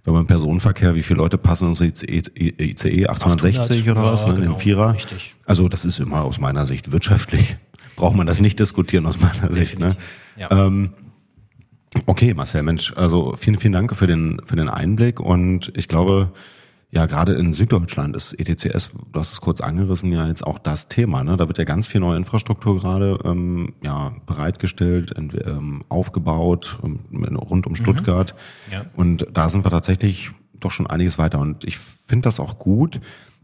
wenn 0.04 0.12
man 0.14 0.22
im 0.22 0.26
Personenverkehr, 0.28 0.94
wie 0.94 1.02
viele 1.02 1.18
Leute 1.18 1.36
passen 1.36 1.68
ins 1.68 1.80
ICE, 1.82 2.22
ICE 2.38 3.08
860 3.08 3.90
oder 3.90 4.00
ja, 4.00 4.12
was, 4.12 4.26
ne, 4.26 4.34
genau, 4.36 4.52
den 4.52 4.58
Vierer? 4.60 4.94
richtig. 4.94 5.34
Also 5.44 5.68
das 5.68 5.84
ist 5.84 5.98
immer 5.98 6.22
aus 6.22 6.38
meiner 6.38 6.64
Sicht 6.64 6.92
wirtschaftlich. 6.92 7.56
Braucht 7.96 8.16
man 8.16 8.26
das 8.26 8.40
nicht 8.40 8.60
diskutieren 8.60 9.06
aus 9.06 9.18
meiner 9.20 9.52
Sicht. 9.52 9.78
Ne? 9.78 9.96
Ja. 10.36 10.50
Ähm, 10.50 10.90
Okay, 12.04 12.34
Marcel, 12.34 12.62
Mensch, 12.62 12.92
also 12.94 13.34
vielen, 13.36 13.58
vielen 13.58 13.72
Dank 13.72 13.94
für 13.96 14.06
den, 14.06 14.40
für 14.44 14.56
den 14.56 14.68
Einblick 14.68 15.18
und 15.18 15.72
ich 15.74 15.88
glaube, 15.88 16.30
ja, 16.90 17.06
gerade 17.06 17.32
in 17.34 17.52
Süddeutschland 17.52 18.14
ist 18.16 18.32
ETCS, 18.34 18.92
du 19.12 19.20
hast 19.20 19.32
es 19.32 19.40
kurz 19.40 19.60
angerissen, 19.60 20.12
ja 20.12 20.26
jetzt 20.28 20.46
auch 20.46 20.58
das 20.58 20.88
Thema. 20.88 21.24
Ne? 21.24 21.36
Da 21.36 21.48
wird 21.48 21.58
ja 21.58 21.64
ganz 21.64 21.86
viel 21.86 22.00
neue 22.00 22.16
Infrastruktur 22.16 22.78
gerade 22.78 23.18
ähm, 23.24 23.74
ja, 23.82 24.14
bereitgestellt, 24.26 25.12
ähm, 25.16 25.84
aufgebaut 25.88 26.78
ähm, 26.82 27.36
rund 27.36 27.66
um 27.66 27.72
mhm. 27.72 27.76
Stuttgart. 27.76 28.34
Ja. 28.70 28.86
Und 28.94 29.26
da 29.32 29.48
sind 29.48 29.64
wir 29.64 29.70
tatsächlich 29.70 30.30
doch 30.54 30.70
schon 30.70 30.86
einiges 30.86 31.18
weiter. 31.18 31.38
Und 31.40 31.64
ich 31.64 31.76
finde 31.76 32.22
das 32.22 32.40
auch 32.40 32.58
gut. 32.58 33.00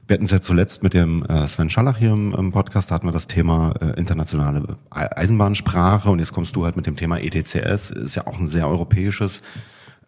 Wir 0.06 0.14
hatten 0.14 0.24
es 0.24 0.30
ja 0.32 0.40
zuletzt 0.40 0.82
mit 0.82 0.94
dem 0.94 1.24
äh, 1.24 1.46
Sven 1.46 1.70
Schallach 1.70 1.96
hier 1.96 2.12
im, 2.12 2.34
im 2.34 2.50
Podcast, 2.50 2.90
da 2.90 2.96
hatten 2.96 3.06
wir 3.06 3.12
das 3.12 3.28
Thema 3.28 3.74
äh, 3.80 3.98
internationale 3.98 4.76
Eisenbahnsprache 4.90 6.10
und 6.10 6.18
jetzt 6.18 6.32
kommst 6.32 6.56
du 6.56 6.64
halt 6.64 6.76
mit 6.76 6.86
dem 6.86 6.96
Thema 6.96 7.18
ETCS, 7.18 7.90
ist 7.90 8.16
ja 8.16 8.26
auch 8.26 8.38
ein 8.38 8.48
sehr 8.48 8.68
europäisches 8.68 9.42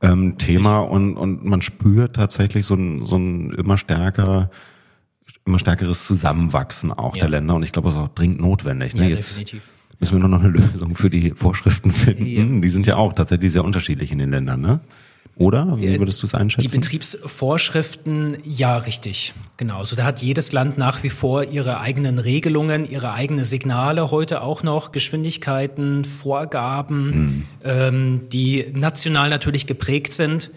ähm, 0.03 0.37
Thema 0.37 0.81
und, 0.81 1.17
und 1.17 1.45
man 1.45 1.63
spürt 1.63 2.17
tatsächlich 2.17 2.67
so 2.67 2.75
ein, 2.75 3.05
so 3.05 3.17
ein 3.17 3.51
immer 3.53 3.79
stärker 3.79 4.51
immer 5.47 5.59
stärkeres 5.59 6.07
Zusammenwachsen 6.07 6.91
auch 6.91 7.17
ja. 7.17 7.23
der 7.23 7.31
Länder 7.31 7.55
und 7.55 7.63
ich 7.63 7.73
glaube, 7.73 7.89
das 7.89 7.99
ist 7.99 8.05
auch 8.05 8.15
dringend 8.15 8.41
notwendig. 8.41 8.95
Ne? 8.95 9.03
Ja, 9.03 9.17
Jetzt 9.17 9.33
definitiv. 9.33 9.63
müssen 10.01 10.15
wir 10.15 10.21
nur 10.21 10.29
noch 10.29 10.41
eine 10.41 10.49
Lösung 10.49 10.95
für 10.95 11.11
die 11.11 11.31
Vorschriften 11.31 11.91
finden. 11.91 12.55
Ja. 12.55 12.61
Die 12.61 12.69
sind 12.69 12.87
ja 12.87 12.97
auch 12.97 13.13
tatsächlich 13.13 13.53
sehr 13.53 13.65
unterschiedlich 13.65 14.11
in 14.11 14.19
den 14.19 14.31
Ländern. 14.31 14.61
Ne? 14.61 14.81
Oder? 15.37 15.79
Wie 15.79 15.99
würdest 15.99 16.23
du 16.23 16.27
es 16.27 16.35
einschätzen? 16.35 16.71
Die 16.71 16.77
Betriebsvorschriften, 16.77 18.37
ja, 18.45 18.77
richtig. 18.77 19.35
Genau. 19.57 19.85
So, 19.85 19.97
da 19.97 20.05
hat 20.05 20.23
jedes 20.23 20.53
Land 20.53 20.79
nach 20.79 21.03
wie 21.03 21.11
vor 21.11 21.43
ihre 21.45 21.81
eigenen 21.81 22.19
Regelungen, 22.21 22.89
ihre 22.89 23.13
eigenen 23.13 23.45
Signale, 23.45 24.13
heute 24.13 24.43
auch 24.43 24.63
noch 24.63 24.93
Geschwindigkeiten, 24.93 26.05
Vorgaben, 26.05 27.07
mhm. 27.07 27.47
ähm, 27.65 28.21
die 28.29 28.67
national 28.73 29.29
natürlich 29.29 29.67
geprägt 29.67 30.13
sind 30.13 30.51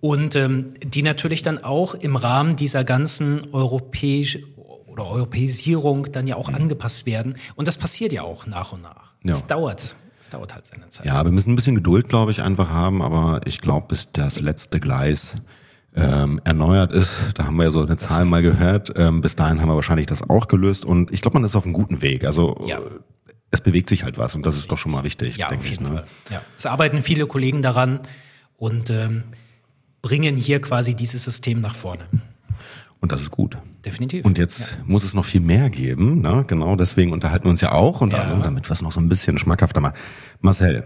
und 0.00 0.36
ähm, 0.36 0.74
die 0.84 1.02
natürlich 1.02 1.42
dann 1.42 1.64
auch 1.64 1.94
im 1.94 2.16
Rahmen 2.16 2.56
dieser 2.56 2.84
ganzen 2.84 3.48
europäisch 3.52 4.38
oder 4.86 5.06
Europäisierung 5.06 6.12
dann 6.12 6.26
ja 6.26 6.36
auch 6.36 6.50
mhm. 6.50 6.56
angepasst 6.56 7.06
werden. 7.06 7.34
Und 7.56 7.66
das 7.66 7.78
passiert 7.78 8.12
ja 8.12 8.22
auch 8.22 8.46
nach 8.46 8.72
und 8.72 8.82
nach. 8.82 9.14
Es 9.24 9.40
ja. 9.40 9.46
dauert 9.46 9.96
es 10.20 10.30
dauert 10.30 10.54
halt 10.54 10.66
seine 10.66 10.88
Zeit. 10.88 11.06
Ja, 11.06 11.24
wir 11.24 11.32
müssen 11.32 11.52
ein 11.52 11.56
bisschen 11.56 11.74
Geduld, 11.74 12.08
glaube 12.08 12.30
ich, 12.30 12.42
einfach 12.42 12.70
haben, 12.70 13.02
aber 13.02 13.40
ich 13.44 13.60
glaube, 13.60 13.86
bis 13.88 14.12
das 14.12 14.40
letzte 14.40 14.80
Gleis 14.80 15.36
ähm, 15.94 16.40
erneuert 16.44 16.92
ist, 16.92 17.18
da 17.34 17.46
haben 17.46 17.56
wir 17.56 17.64
ja 17.64 17.70
so 17.70 17.82
eine 17.82 17.96
Zahl 17.96 18.24
mal 18.24 18.42
gehört, 18.42 18.92
ähm, 18.96 19.20
bis 19.20 19.36
dahin 19.36 19.60
haben 19.60 19.68
wir 19.68 19.74
wahrscheinlich 19.74 20.06
das 20.06 20.28
auch 20.28 20.48
gelöst 20.48 20.84
und 20.84 21.12
ich 21.12 21.22
glaube, 21.22 21.36
man 21.38 21.44
ist 21.44 21.56
auf 21.56 21.64
einem 21.64 21.72
guten 21.72 22.02
Weg. 22.02 22.24
Also 22.24 22.64
ja. 22.66 22.78
es 23.50 23.60
bewegt 23.60 23.88
sich 23.88 24.04
halt 24.04 24.18
was 24.18 24.34
und 24.34 24.46
das 24.46 24.56
ist 24.56 24.70
doch 24.70 24.78
schon 24.78 24.92
mal 24.92 25.04
wichtig, 25.04 25.36
ja, 25.36 25.48
denke 25.48 25.64
auf 25.64 25.70
jeden 25.70 25.84
ich. 25.84 25.90
Ne? 25.90 25.96
Fall. 25.98 26.06
Ja, 26.30 26.42
es 26.56 26.66
arbeiten 26.66 27.02
viele 27.02 27.26
Kollegen 27.26 27.62
daran 27.62 28.00
und 28.56 28.90
ähm, 28.90 29.24
bringen 30.02 30.36
hier 30.36 30.60
quasi 30.60 30.94
dieses 30.94 31.24
System 31.24 31.60
nach 31.60 31.74
vorne. 31.74 32.04
Und 33.00 33.12
das 33.12 33.20
ist 33.20 33.30
gut. 33.30 33.56
Definitiv. 33.84 34.24
Und 34.24 34.38
jetzt 34.38 34.72
ja. 34.72 34.78
muss 34.86 35.04
es 35.04 35.14
noch 35.14 35.24
viel 35.24 35.40
mehr 35.40 35.70
geben. 35.70 36.20
Ne? 36.20 36.44
Genau, 36.46 36.74
deswegen 36.74 37.12
unterhalten 37.12 37.44
wir 37.44 37.50
uns 37.50 37.60
ja 37.60 37.72
auch 37.72 38.00
und 38.00 38.12
ja. 38.12 38.34
damit 38.40 38.68
wir 38.68 38.72
es 38.72 38.82
noch 38.82 38.92
so 38.92 39.00
ein 39.00 39.08
bisschen 39.08 39.38
schmackhafter 39.38 39.80
machen. 39.80 39.94
Marcel, 40.40 40.84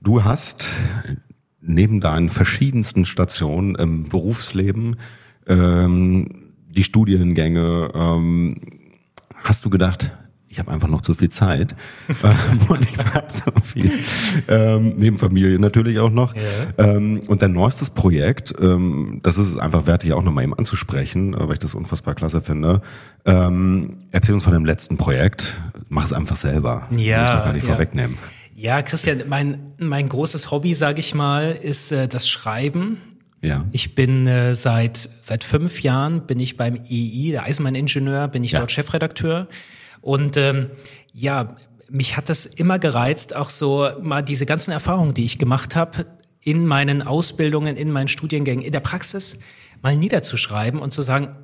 du 0.00 0.24
hast 0.24 0.66
neben 1.60 2.00
deinen 2.00 2.30
verschiedensten 2.30 3.04
Stationen 3.04 3.74
im 3.76 4.08
Berufsleben 4.08 4.96
ähm, 5.46 6.28
die 6.68 6.84
Studiengänge, 6.84 7.90
ähm, 7.94 8.60
hast 9.42 9.64
du 9.64 9.70
gedacht, 9.70 10.12
ich 10.56 10.60
habe 10.60 10.70
einfach 10.72 10.88
noch 10.88 11.02
zu 11.02 11.12
viel 11.12 11.28
Zeit 11.28 11.74
ähm, 12.08 12.58
und 12.68 12.80
ich 12.80 12.96
habe 12.96 13.26
so 13.30 13.50
viel 13.62 13.92
ähm, 14.48 14.94
neben 14.96 15.18
Familie 15.18 15.58
natürlich 15.58 15.98
auch 15.98 16.08
noch. 16.08 16.34
Yeah. 16.34 16.96
Ähm, 16.96 17.20
und 17.26 17.42
dein 17.42 17.52
neuestes 17.52 17.90
Projekt, 17.90 18.54
ähm, 18.58 19.20
das 19.22 19.36
ist 19.36 19.58
einfach 19.58 19.86
wert, 19.86 20.02
hier 20.02 20.16
auch 20.16 20.22
nochmal 20.22 20.44
eben 20.44 20.54
anzusprechen, 20.54 21.34
äh, 21.34 21.40
weil 21.40 21.52
ich 21.52 21.58
das 21.58 21.74
unfassbar 21.74 22.14
klasse 22.14 22.40
finde. 22.40 22.80
Ähm, 23.26 23.98
erzähl 24.12 24.34
uns 24.34 24.44
von 24.44 24.54
dem 24.54 24.64
letzten 24.64 24.96
Projekt. 24.96 25.60
Mach 25.90 26.04
es 26.04 26.14
einfach 26.14 26.36
selber. 26.36 26.88
Ja, 26.90 27.24
ich 27.24 27.30
doch 27.30 27.44
gar 27.44 27.52
nicht 27.52 27.66
ja. 27.66 27.74
vorwegnehmen. 27.74 28.16
Ja, 28.54 28.80
Christian, 28.80 29.24
mein 29.28 29.58
mein 29.78 30.08
großes 30.08 30.50
Hobby, 30.50 30.72
sage 30.72 31.00
ich 31.00 31.14
mal, 31.14 31.52
ist 31.52 31.92
äh, 31.92 32.08
das 32.08 32.26
Schreiben. 32.26 32.96
Ja. 33.42 33.62
Ich 33.72 33.94
bin 33.94 34.26
äh, 34.26 34.54
seit 34.54 35.10
seit 35.20 35.44
fünf 35.44 35.82
Jahren 35.82 36.26
bin 36.26 36.40
ich 36.40 36.56
beim 36.56 36.76
EI, 36.76 37.32
der 37.32 37.42
Eisenbahningenieur, 37.42 38.28
bin 38.28 38.42
ich 38.42 38.52
ja. 38.52 38.60
dort 38.60 38.72
Chefredakteur. 38.72 39.48
Und 40.06 40.36
ähm, 40.36 40.70
ja, 41.12 41.56
mich 41.88 42.16
hat 42.16 42.28
das 42.28 42.46
immer 42.46 42.78
gereizt, 42.78 43.34
auch 43.34 43.50
so 43.50 43.90
mal 44.00 44.22
diese 44.22 44.46
ganzen 44.46 44.70
Erfahrungen, 44.70 45.14
die 45.14 45.24
ich 45.24 45.36
gemacht 45.36 45.74
habe, 45.74 46.06
in 46.40 46.64
meinen 46.64 47.02
Ausbildungen, 47.02 47.74
in 47.74 47.90
meinen 47.90 48.06
Studiengängen, 48.06 48.64
in 48.64 48.70
der 48.70 48.78
Praxis 48.78 49.40
mal 49.82 49.96
niederzuschreiben 49.96 50.78
und 50.78 50.92
zu 50.92 51.02
sagen, 51.02 51.34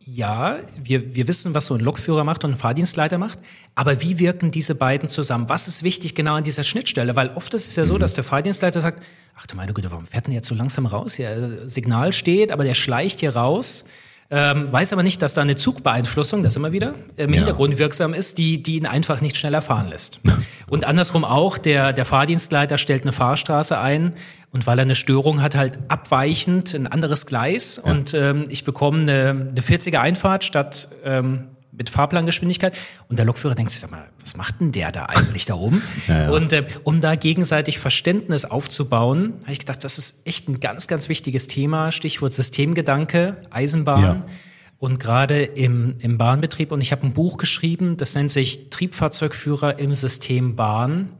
ja, 0.00 0.58
wir, 0.82 1.14
wir 1.14 1.28
wissen, 1.28 1.54
was 1.54 1.64
so 1.64 1.74
ein 1.76 1.80
Lokführer 1.80 2.24
macht 2.24 2.44
und 2.44 2.50
ein 2.50 2.56
Fahrdienstleiter 2.56 3.16
macht, 3.16 3.38
aber 3.74 4.02
wie 4.02 4.18
wirken 4.18 4.50
diese 4.50 4.74
beiden 4.74 5.08
zusammen? 5.08 5.48
Was 5.48 5.66
ist 5.66 5.82
wichtig 5.82 6.14
genau 6.14 6.34
an 6.34 6.44
dieser 6.44 6.62
Schnittstelle? 6.62 7.16
Weil 7.16 7.30
oft 7.30 7.54
ist 7.54 7.68
es 7.68 7.76
ja 7.76 7.86
so, 7.86 7.94
mhm. 7.94 8.00
dass 8.00 8.12
der 8.12 8.24
Fahrdienstleiter 8.24 8.82
sagt, 8.82 9.02
ach 9.34 9.46
du 9.46 9.56
meine 9.56 9.72
Güte, 9.72 9.90
warum 9.90 10.04
fährt 10.04 10.26
denn 10.26 10.34
jetzt 10.34 10.48
so 10.48 10.54
langsam 10.54 10.84
raus? 10.84 11.16
Ja, 11.16 11.66
Signal 11.66 12.12
steht, 12.12 12.52
aber 12.52 12.64
der 12.64 12.74
schleicht 12.74 13.20
hier 13.20 13.34
raus 13.34 13.86
ähm, 14.32 14.72
weiß 14.72 14.92
aber 14.92 15.02
nicht, 15.02 15.22
dass 15.22 15.34
da 15.34 15.42
eine 15.42 15.56
Zugbeeinflussung, 15.56 16.44
das 16.44 16.54
immer 16.54 16.70
wieder, 16.70 16.94
im 17.16 17.30
ja. 17.30 17.36
Hintergrund 17.36 17.78
wirksam 17.78 18.14
ist, 18.14 18.38
die, 18.38 18.62
die 18.62 18.76
ihn 18.76 18.86
einfach 18.86 19.20
nicht 19.20 19.36
schneller 19.36 19.60
fahren 19.60 19.88
lässt. 19.88 20.20
Und 20.68 20.84
andersrum 20.84 21.24
auch, 21.24 21.58
der, 21.58 21.92
der 21.92 22.04
Fahrdienstleiter 22.04 22.78
stellt 22.78 23.02
eine 23.02 23.12
Fahrstraße 23.12 23.76
ein 23.78 24.12
und 24.52 24.66
weil 24.68 24.78
er 24.78 24.82
eine 24.82 24.94
Störung 24.94 25.42
hat, 25.42 25.56
halt 25.56 25.78
abweichend 25.88 26.74
ein 26.74 26.86
anderes 26.86 27.26
Gleis 27.26 27.80
ja. 27.84 27.90
und 27.90 28.14
ähm, 28.14 28.46
ich 28.48 28.64
bekomme 28.64 29.02
eine, 29.02 29.50
eine 29.50 29.60
40er 29.60 29.98
Einfahrt 29.98 30.44
statt 30.44 30.88
ähm, 31.04 31.48
mit 31.72 31.90
Fahrplangeschwindigkeit. 31.90 32.76
Und 33.08 33.18
der 33.18 33.26
Lokführer 33.26 33.54
denkt 33.54 33.72
sich, 33.72 33.80
sag 33.80 33.90
mal, 33.90 34.08
was 34.20 34.36
macht 34.36 34.60
denn 34.60 34.72
der 34.72 34.92
da 34.92 35.06
eigentlich 35.06 35.44
da 35.44 35.54
oben? 35.54 35.82
Ja, 36.08 36.22
ja. 36.24 36.30
Und 36.30 36.52
äh, 36.52 36.66
um 36.82 37.00
da 37.00 37.14
gegenseitig 37.14 37.78
Verständnis 37.78 38.44
aufzubauen, 38.44 39.34
habe 39.42 39.52
ich 39.52 39.60
gedacht, 39.60 39.84
das 39.84 39.98
ist 39.98 40.26
echt 40.26 40.48
ein 40.48 40.60
ganz, 40.60 40.88
ganz 40.88 41.08
wichtiges 41.08 41.46
Thema. 41.46 41.92
Stichwort 41.92 42.32
Systemgedanke, 42.32 43.36
Eisenbahn. 43.50 44.02
Ja. 44.02 44.24
Und 44.78 44.98
gerade 44.98 45.42
im, 45.42 45.96
im 45.98 46.16
Bahnbetrieb. 46.16 46.72
Und 46.72 46.80
ich 46.80 46.90
habe 46.90 47.06
ein 47.06 47.12
Buch 47.12 47.36
geschrieben, 47.36 47.96
das 47.96 48.14
nennt 48.14 48.30
sich 48.30 48.70
Triebfahrzeugführer 48.70 49.78
im 49.78 49.94
System 49.94 50.56
Bahn. 50.56 51.10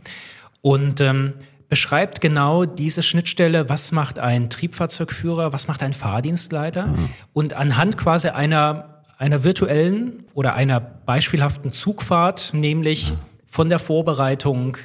Und 0.62 1.00
ähm, 1.00 1.34
beschreibt 1.68 2.20
genau 2.20 2.64
diese 2.64 3.02
Schnittstelle, 3.02 3.68
was 3.68 3.92
macht 3.92 4.18
ein 4.18 4.50
Triebfahrzeugführer, 4.50 5.52
was 5.52 5.68
macht 5.68 5.82
ein 5.82 5.92
Fahrdienstleiter. 5.92 6.86
Mhm. 6.86 7.08
Und 7.32 7.54
anhand 7.54 7.96
quasi 7.96 8.28
einer 8.28 8.99
einer 9.20 9.44
virtuellen 9.44 10.24
oder 10.32 10.54
einer 10.54 10.80
beispielhaften 10.80 11.70
Zugfahrt, 11.70 12.54
nämlich 12.54 13.12
von 13.46 13.68
der 13.68 13.78
Vorbereitung 13.78 14.78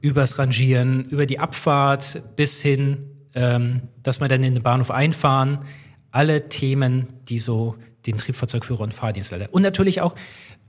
übers 0.00 0.38
Rangieren, 0.38 1.04
über 1.04 1.26
die 1.26 1.38
Abfahrt 1.38 2.22
bis 2.34 2.62
hin, 2.62 3.10
ähm, 3.34 3.82
dass 4.02 4.18
wir 4.18 4.28
dann 4.28 4.42
in 4.42 4.54
den 4.54 4.62
Bahnhof 4.62 4.90
einfahren. 4.90 5.58
Alle 6.10 6.48
Themen, 6.48 7.06
die 7.28 7.38
so 7.38 7.76
den 8.06 8.16
Triebfahrzeugführer 8.16 8.80
und 8.80 8.94
Fahrdienstleiter. 8.94 9.52
Und 9.52 9.60
natürlich 9.60 10.00
auch 10.00 10.14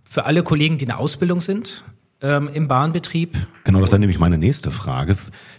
für 0.03 0.25
alle 0.25 0.43
Kollegen, 0.43 0.77
die 0.77 0.83
in 0.83 0.89
der 0.89 0.99
Ausbildung 0.99 1.39
sind 1.39 1.85
ähm, 2.23 2.49
im 2.51 2.67
Bahnbetrieb. 2.67 3.37
Genau, 3.65 3.79
das 3.81 3.91
wäre 3.91 3.99
nämlich 3.99 4.17
meine 4.17 4.39
nächste 4.39 4.71
Frage. 4.71 5.15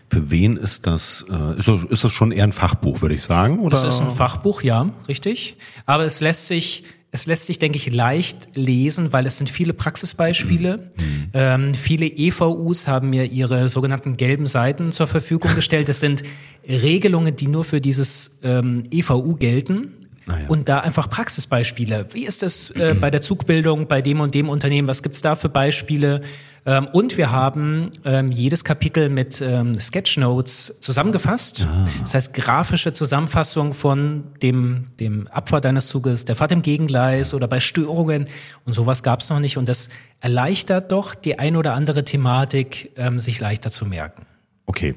Für 0.08 0.30
wen 0.30 0.56
ist 0.56 0.86
das? 0.86 1.24
Äh, 1.30 1.58
ist, 1.58 1.68
das 1.68 1.84
ist 1.84 2.04
das 2.04 2.12
schon 2.12 2.32
eher 2.32 2.44
ein 2.44 2.52
Fachbuch, 2.52 3.02
würde 3.02 3.14
ich 3.14 3.22
sagen? 3.22 3.60
Oder? 3.60 3.80
Das 3.80 3.94
ist 3.94 4.00
ein 4.00 4.10
Fachbuch, 4.10 4.62
ja, 4.62 4.90
richtig. 5.06 5.56
Aber 5.86 6.04
es 6.04 6.20
lässt 6.20 6.48
sich 6.48 6.84
es 7.14 7.26
lässt 7.26 7.46
sich, 7.46 7.60
denke 7.60 7.76
ich, 7.76 7.92
leicht 7.92 8.48
lesen, 8.56 9.12
weil 9.12 9.24
es 9.24 9.36
sind 9.36 9.48
viele 9.48 9.72
Praxisbeispiele. 9.72 10.78
Mhm. 10.78 11.30
Ähm, 11.32 11.74
viele 11.74 12.06
EVUs 12.06 12.88
haben 12.88 13.10
mir 13.10 13.26
ihre 13.26 13.68
sogenannten 13.68 14.16
gelben 14.16 14.46
Seiten 14.46 14.90
zur 14.90 15.06
Verfügung 15.06 15.54
gestellt. 15.54 15.88
Das 15.88 16.00
sind 16.00 16.24
Regelungen, 16.68 17.36
die 17.36 17.46
nur 17.46 17.62
für 17.62 17.80
dieses 17.80 18.40
ähm, 18.42 18.88
EVU 18.90 19.36
gelten. 19.36 20.03
Ah, 20.26 20.38
ja. 20.40 20.48
Und 20.48 20.68
da 20.68 20.80
einfach 20.80 21.10
Praxisbeispiele. 21.10 22.06
Wie 22.12 22.24
ist 22.24 22.42
das 22.42 22.70
äh, 22.70 22.94
bei 22.98 23.10
der 23.10 23.20
Zugbildung, 23.20 23.88
bei 23.88 24.00
dem 24.00 24.20
und 24.20 24.34
dem 24.34 24.48
Unternehmen? 24.48 24.88
Was 24.88 25.02
gibt's 25.02 25.20
da 25.20 25.34
für 25.34 25.48
Beispiele? 25.48 26.22
Ähm, 26.66 26.88
und 26.92 27.18
wir 27.18 27.30
haben 27.30 27.90
ähm, 28.04 28.30
jedes 28.30 28.64
Kapitel 28.64 29.10
mit 29.10 29.42
ähm, 29.42 29.78
Sketchnotes 29.78 30.78
zusammengefasst. 30.80 31.66
Ah. 31.68 31.88
Das 32.00 32.14
heißt, 32.14 32.34
grafische 32.34 32.94
Zusammenfassung 32.94 33.74
von 33.74 34.24
dem, 34.42 34.86
dem 34.98 35.26
Abfahrt 35.28 35.66
eines 35.66 35.88
Zuges, 35.88 36.24
der 36.24 36.36
Fahrt 36.36 36.52
im 36.52 36.62
Gegengleis 36.62 37.34
oder 37.34 37.46
bei 37.46 37.60
Störungen. 37.60 38.28
Und 38.64 38.72
sowas 38.72 39.02
gab's 39.02 39.28
noch 39.28 39.40
nicht. 39.40 39.58
Und 39.58 39.68
das 39.68 39.90
erleichtert 40.20 40.90
doch 40.90 41.14
die 41.14 41.38
ein 41.38 41.56
oder 41.56 41.74
andere 41.74 42.04
Thematik, 42.04 42.92
ähm, 42.96 43.20
sich 43.20 43.40
leichter 43.40 43.70
zu 43.70 43.84
merken. 43.84 44.22
Okay. 44.64 44.94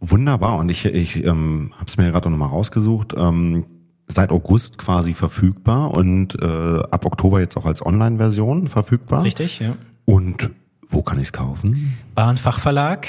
Wunderbar. 0.00 0.58
Und 0.58 0.70
ich, 0.70 0.84
ich 0.84 1.24
ähm, 1.24 1.72
habe 1.76 1.86
es 1.86 1.96
mir 1.96 2.10
gerade 2.10 2.28
noch 2.28 2.36
mal 2.36 2.46
rausgesucht. 2.46 3.14
Ähm, 3.16 3.64
seit 4.06 4.30
August 4.30 4.78
quasi 4.78 5.14
verfügbar 5.14 5.92
und 5.92 6.40
äh, 6.40 6.82
ab 6.90 7.06
Oktober 7.06 7.40
jetzt 7.40 7.56
auch 7.56 7.66
als 7.66 7.84
Online-Version 7.84 8.68
verfügbar. 8.68 9.22
Richtig, 9.22 9.60
ja. 9.60 9.76
Und 10.04 10.50
wo 10.88 11.02
kann 11.02 11.18
ich 11.18 11.28
es 11.28 11.32
kaufen? 11.32 11.96
Bahnfachverlag. 12.14 13.08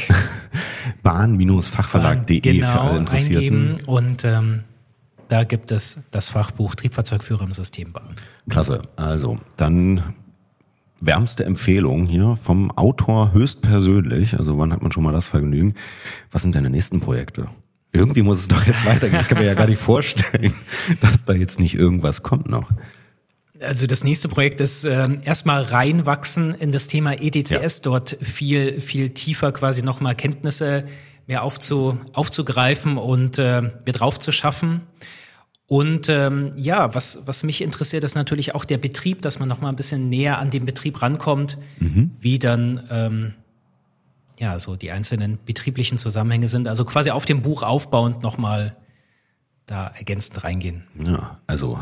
Bahn-fachverlag.de 1.03 2.39
genau, 2.39 2.71
für 2.71 2.81
alle 2.81 2.97
Interessierten. 2.99 3.71
Eingeben 3.71 3.85
und 3.87 4.23
ähm, 4.23 4.63
da 5.27 5.43
gibt 5.43 5.71
es 5.71 5.99
das 6.11 6.29
Fachbuch 6.29 6.75
Triebfahrzeugführer 6.75 7.43
im 7.43 7.51
Systembahn. 7.51 8.15
Klasse. 8.49 8.83
Also, 8.95 9.37
dann 9.57 10.03
wärmste 11.01 11.45
Empfehlung 11.45 12.05
hier 12.05 12.35
vom 12.35 12.71
Autor 12.71 13.33
höchstpersönlich. 13.33 14.37
Also 14.37 14.57
wann 14.57 14.71
hat 14.71 14.81
man 14.81 14.91
schon 14.91 15.03
mal 15.03 15.11
das 15.11 15.27
Vergnügen? 15.27 15.75
Was 16.31 16.41
sind 16.41 16.55
deine 16.55 16.69
nächsten 16.69 16.99
Projekte? 16.99 17.49
Irgendwie 17.95 18.21
muss 18.21 18.39
es 18.39 18.47
doch 18.47 18.65
jetzt 18.65 18.85
weitergehen. 18.85 19.21
Ich 19.21 19.27
kann 19.27 19.39
mir 19.39 19.45
ja 19.45 19.53
gar 19.53 19.67
nicht 19.67 19.81
vorstellen, 19.81 20.53
dass 21.01 21.25
da 21.25 21.33
jetzt 21.33 21.59
nicht 21.59 21.75
irgendwas 21.75 22.23
kommt 22.23 22.49
noch. 22.49 22.69
Also 23.61 23.87
das 23.87 24.03
nächste 24.03 24.27
Projekt 24.27 24.59
ist 24.59 24.83
äh, 24.83 25.07
erstmal 25.23 25.63
reinwachsen 25.63 26.53
in 26.55 26.71
das 26.71 26.87
Thema 26.87 27.13
EDCS, 27.13 27.51
ja. 27.51 27.83
dort 27.83 28.17
viel, 28.21 28.81
viel 28.81 29.11
tiefer 29.11 29.53
quasi 29.53 29.81
nochmal 29.81 30.13
Kenntnisse 30.13 30.83
mehr 31.25 31.43
aufzu, 31.43 31.97
aufzugreifen 32.13 32.97
und 32.97 33.39
äh, 33.39 33.61
mir 33.61 33.93
drauf 33.93 34.19
zu 34.19 34.31
schaffen. 34.31 34.81
Und 35.67 36.09
ähm, 36.09 36.51
ja, 36.57 36.93
was, 36.93 37.23
was 37.25 37.43
mich 37.43 37.61
interessiert, 37.61 38.03
ist 38.03 38.13
natürlich 38.13 38.53
auch 38.53 38.65
der 38.65 38.77
Betrieb, 38.77 39.21
dass 39.21 39.39
man 39.39 39.49
noch 39.49 39.61
mal 39.61 39.69
ein 39.69 39.75
bisschen 39.75 40.09
näher 40.09 40.37
an 40.37 40.51
den 40.51 40.65
Betrieb 40.65 41.01
rankommt, 41.01 41.57
mhm. 41.79 42.11
wie 42.19 42.37
dann 42.37 42.83
ähm, 42.91 43.33
ja 44.39 44.59
so 44.59 44.75
die 44.75 44.91
einzelnen 44.91 45.39
betrieblichen 45.45 45.97
Zusammenhänge 45.97 46.47
sind. 46.47 46.67
Also 46.67 46.85
quasi 46.85 47.11
auf 47.11 47.25
dem 47.25 47.41
Buch 47.41 47.63
aufbauend 47.63 48.23
noch 48.23 48.37
mal 48.37 48.75
da 49.65 49.87
ergänzend 49.87 50.43
reingehen. 50.43 50.83
Ja, 51.03 51.39
also 51.47 51.79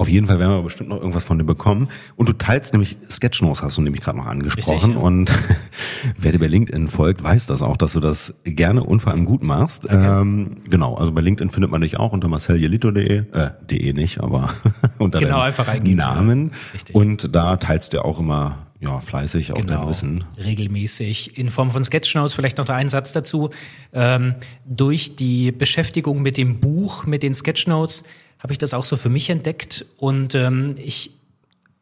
auf 0.00 0.08
jeden 0.08 0.26
Fall 0.26 0.38
werden 0.38 0.50
wir 0.50 0.62
bestimmt 0.62 0.88
noch 0.88 0.96
irgendwas 0.96 1.24
von 1.24 1.36
dir 1.36 1.44
bekommen. 1.44 1.90
Und 2.16 2.26
du 2.26 2.32
teilst 2.32 2.72
nämlich 2.72 2.96
Sketchnotes, 3.06 3.62
hast 3.62 3.76
du 3.76 3.82
nämlich 3.82 4.02
gerade 4.02 4.16
noch 4.16 4.24
angesprochen. 4.24 4.72
Richtig, 4.72 4.94
ja. 4.94 4.98
Und 4.98 5.30
wer 6.16 6.32
dir 6.32 6.38
bei 6.38 6.46
LinkedIn 6.46 6.88
folgt, 6.88 7.22
weiß 7.22 7.44
das 7.44 7.60
auch, 7.60 7.76
dass 7.76 7.92
du 7.92 8.00
das 8.00 8.40
gerne 8.44 8.82
und 8.82 9.00
vor 9.00 9.12
allem 9.12 9.26
gut 9.26 9.42
machst. 9.42 9.84
Okay. 9.84 10.22
Ähm, 10.22 10.62
genau, 10.70 10.94
also 10.94 11.12
bei 11.12 11.20
LinkedIn 11.20 11.50
findet 11.50 11.70
man 11.70 11.82
dich 11.82 11.98
auch 11.98 12.14
unter 12.14 12.28
marceljelito.de, 12.28 13.24
äh, 13.30 13.50
de 13.70 13.92
nicht, 13.92 14.22
aber 14.22 14.48
unter 14.98 15.18
genau, 15.18 15.40
einfach 15.40 15.68
Namen. 15.82 16.52
Richtig. 16.72 16.96
Und 16.96 17.34
da 17.36 17.58
teilst 17.58 17.92
du 17.92 18.02
auch 18.02 18.18
immer 18.18 18.69
ja, 18.80 18.98
fleißig 19.00 19.52
auch 19.52 19.56
genau, 19.56 19.80
dein 19.80 19.88
Wissen. 19.88 20.24
Regelmäßig. 20.42 21.36
In 21.36 21.50
Form 21.50 21.70
von 21.70 21.84
Sketchnotes, 21.84 22.34
vielleicht 22.34 22.56
noch 22.56 22.68
ein 22.70 22.88
Satz 22.88 23.12
dazu. 23.12 23.50
Ähm, 23.92 24.34
durch 24.64 25.16
die 25.16 25.52
Beschäftigung 25.52 26.22
mit 26.22 26.38
dem 26.38 26.60
Buch, 26.60 27.04
mit 27.04 27.22
den 27.22 27.34
Sketchnotes, 27.34 28.04
habe 28.38 28.52
ich 28.52 28.58
das 28.58 28.72
auch 28.72 28.84
so 28.84 28.96
für 28.96 29.10
mich 29.10 29.28
entdeckt. 29.28 29.84
Und 29.98 30.34
ähm, 30.34 30.76
ich 30.78 31.10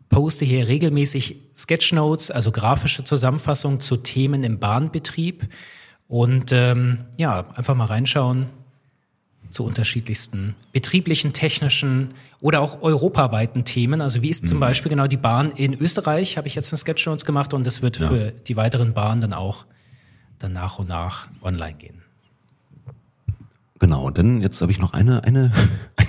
poste 0.09 0.45
hier 0.45 0.67
regelmäßig 0.67 1.37
Sketchnotes, 1.57 2.33
also 2.33 2.51
grafische 2.51 3.05
Zusammenfassungen 3.05 3.81
zu 3.81 3.99
Themen 3.99 4.43
im 4.43 4.59
Bahnbetrieb. 4.59 5.47
Und 6.09 6.51
ähm, 6.51 7.05
ja, 7.17 7.47
einfach 7.55 7.77
mal 7.77 7.85
reinschauen 7.85 8.47
zu 9.51 9.65
unterschiedlichsten 9.65 10.55
betrieblichen, 10.73 11.33
technischen 11.33 12.11
oder 12.41 12.61
auch 12.61 12.83
europaweiten 12.83 13.65
Themen. 13.65 14.01
Also 14.01 14.23
wie 14.23 14.29
ist 14.29 14.45
mhm. 14.45 14.49
zum 14.49 14.61
Beispiel 14.61 14.91
genau 14.91 15.07
die 15.07 15.17
Bahn 15.17 15.51
in 15.53 15.75
Österreich, 15.75 16.37
habe 16.37 16.49
ich 16.49 16.55
jetzt 16.55 16.73
eine 16.73 16.79
Sketchnotes 16.79 17.25
gemacht 17.25 17.55
und 17.55 17.67
das 17.67 17.83
wird 17.83 17.99
ja. 17.99 18.09
für 18.09 18.33
die 18.33 18.57
weiteren 18.57 18.93
Bahnen 18.93 19.21
dann 19.21 19.33
auch 19.33 19.67
dann 20.39 20.53
nach 20.53 20.79
und 20.79 20.89
nach 20.89 21.29
online 21.43 21.75
gehen. 21.75 22.03
Genau, 23.81 24.11
denn 24.11 24.41
jetzt 24.41 24.61
habe 24.61 24.73
ich 24.73 24.81
noch 24.81 24.93
eine, 24.93 25.23
eine, 25.25 25.53
eine, 25.97 26.09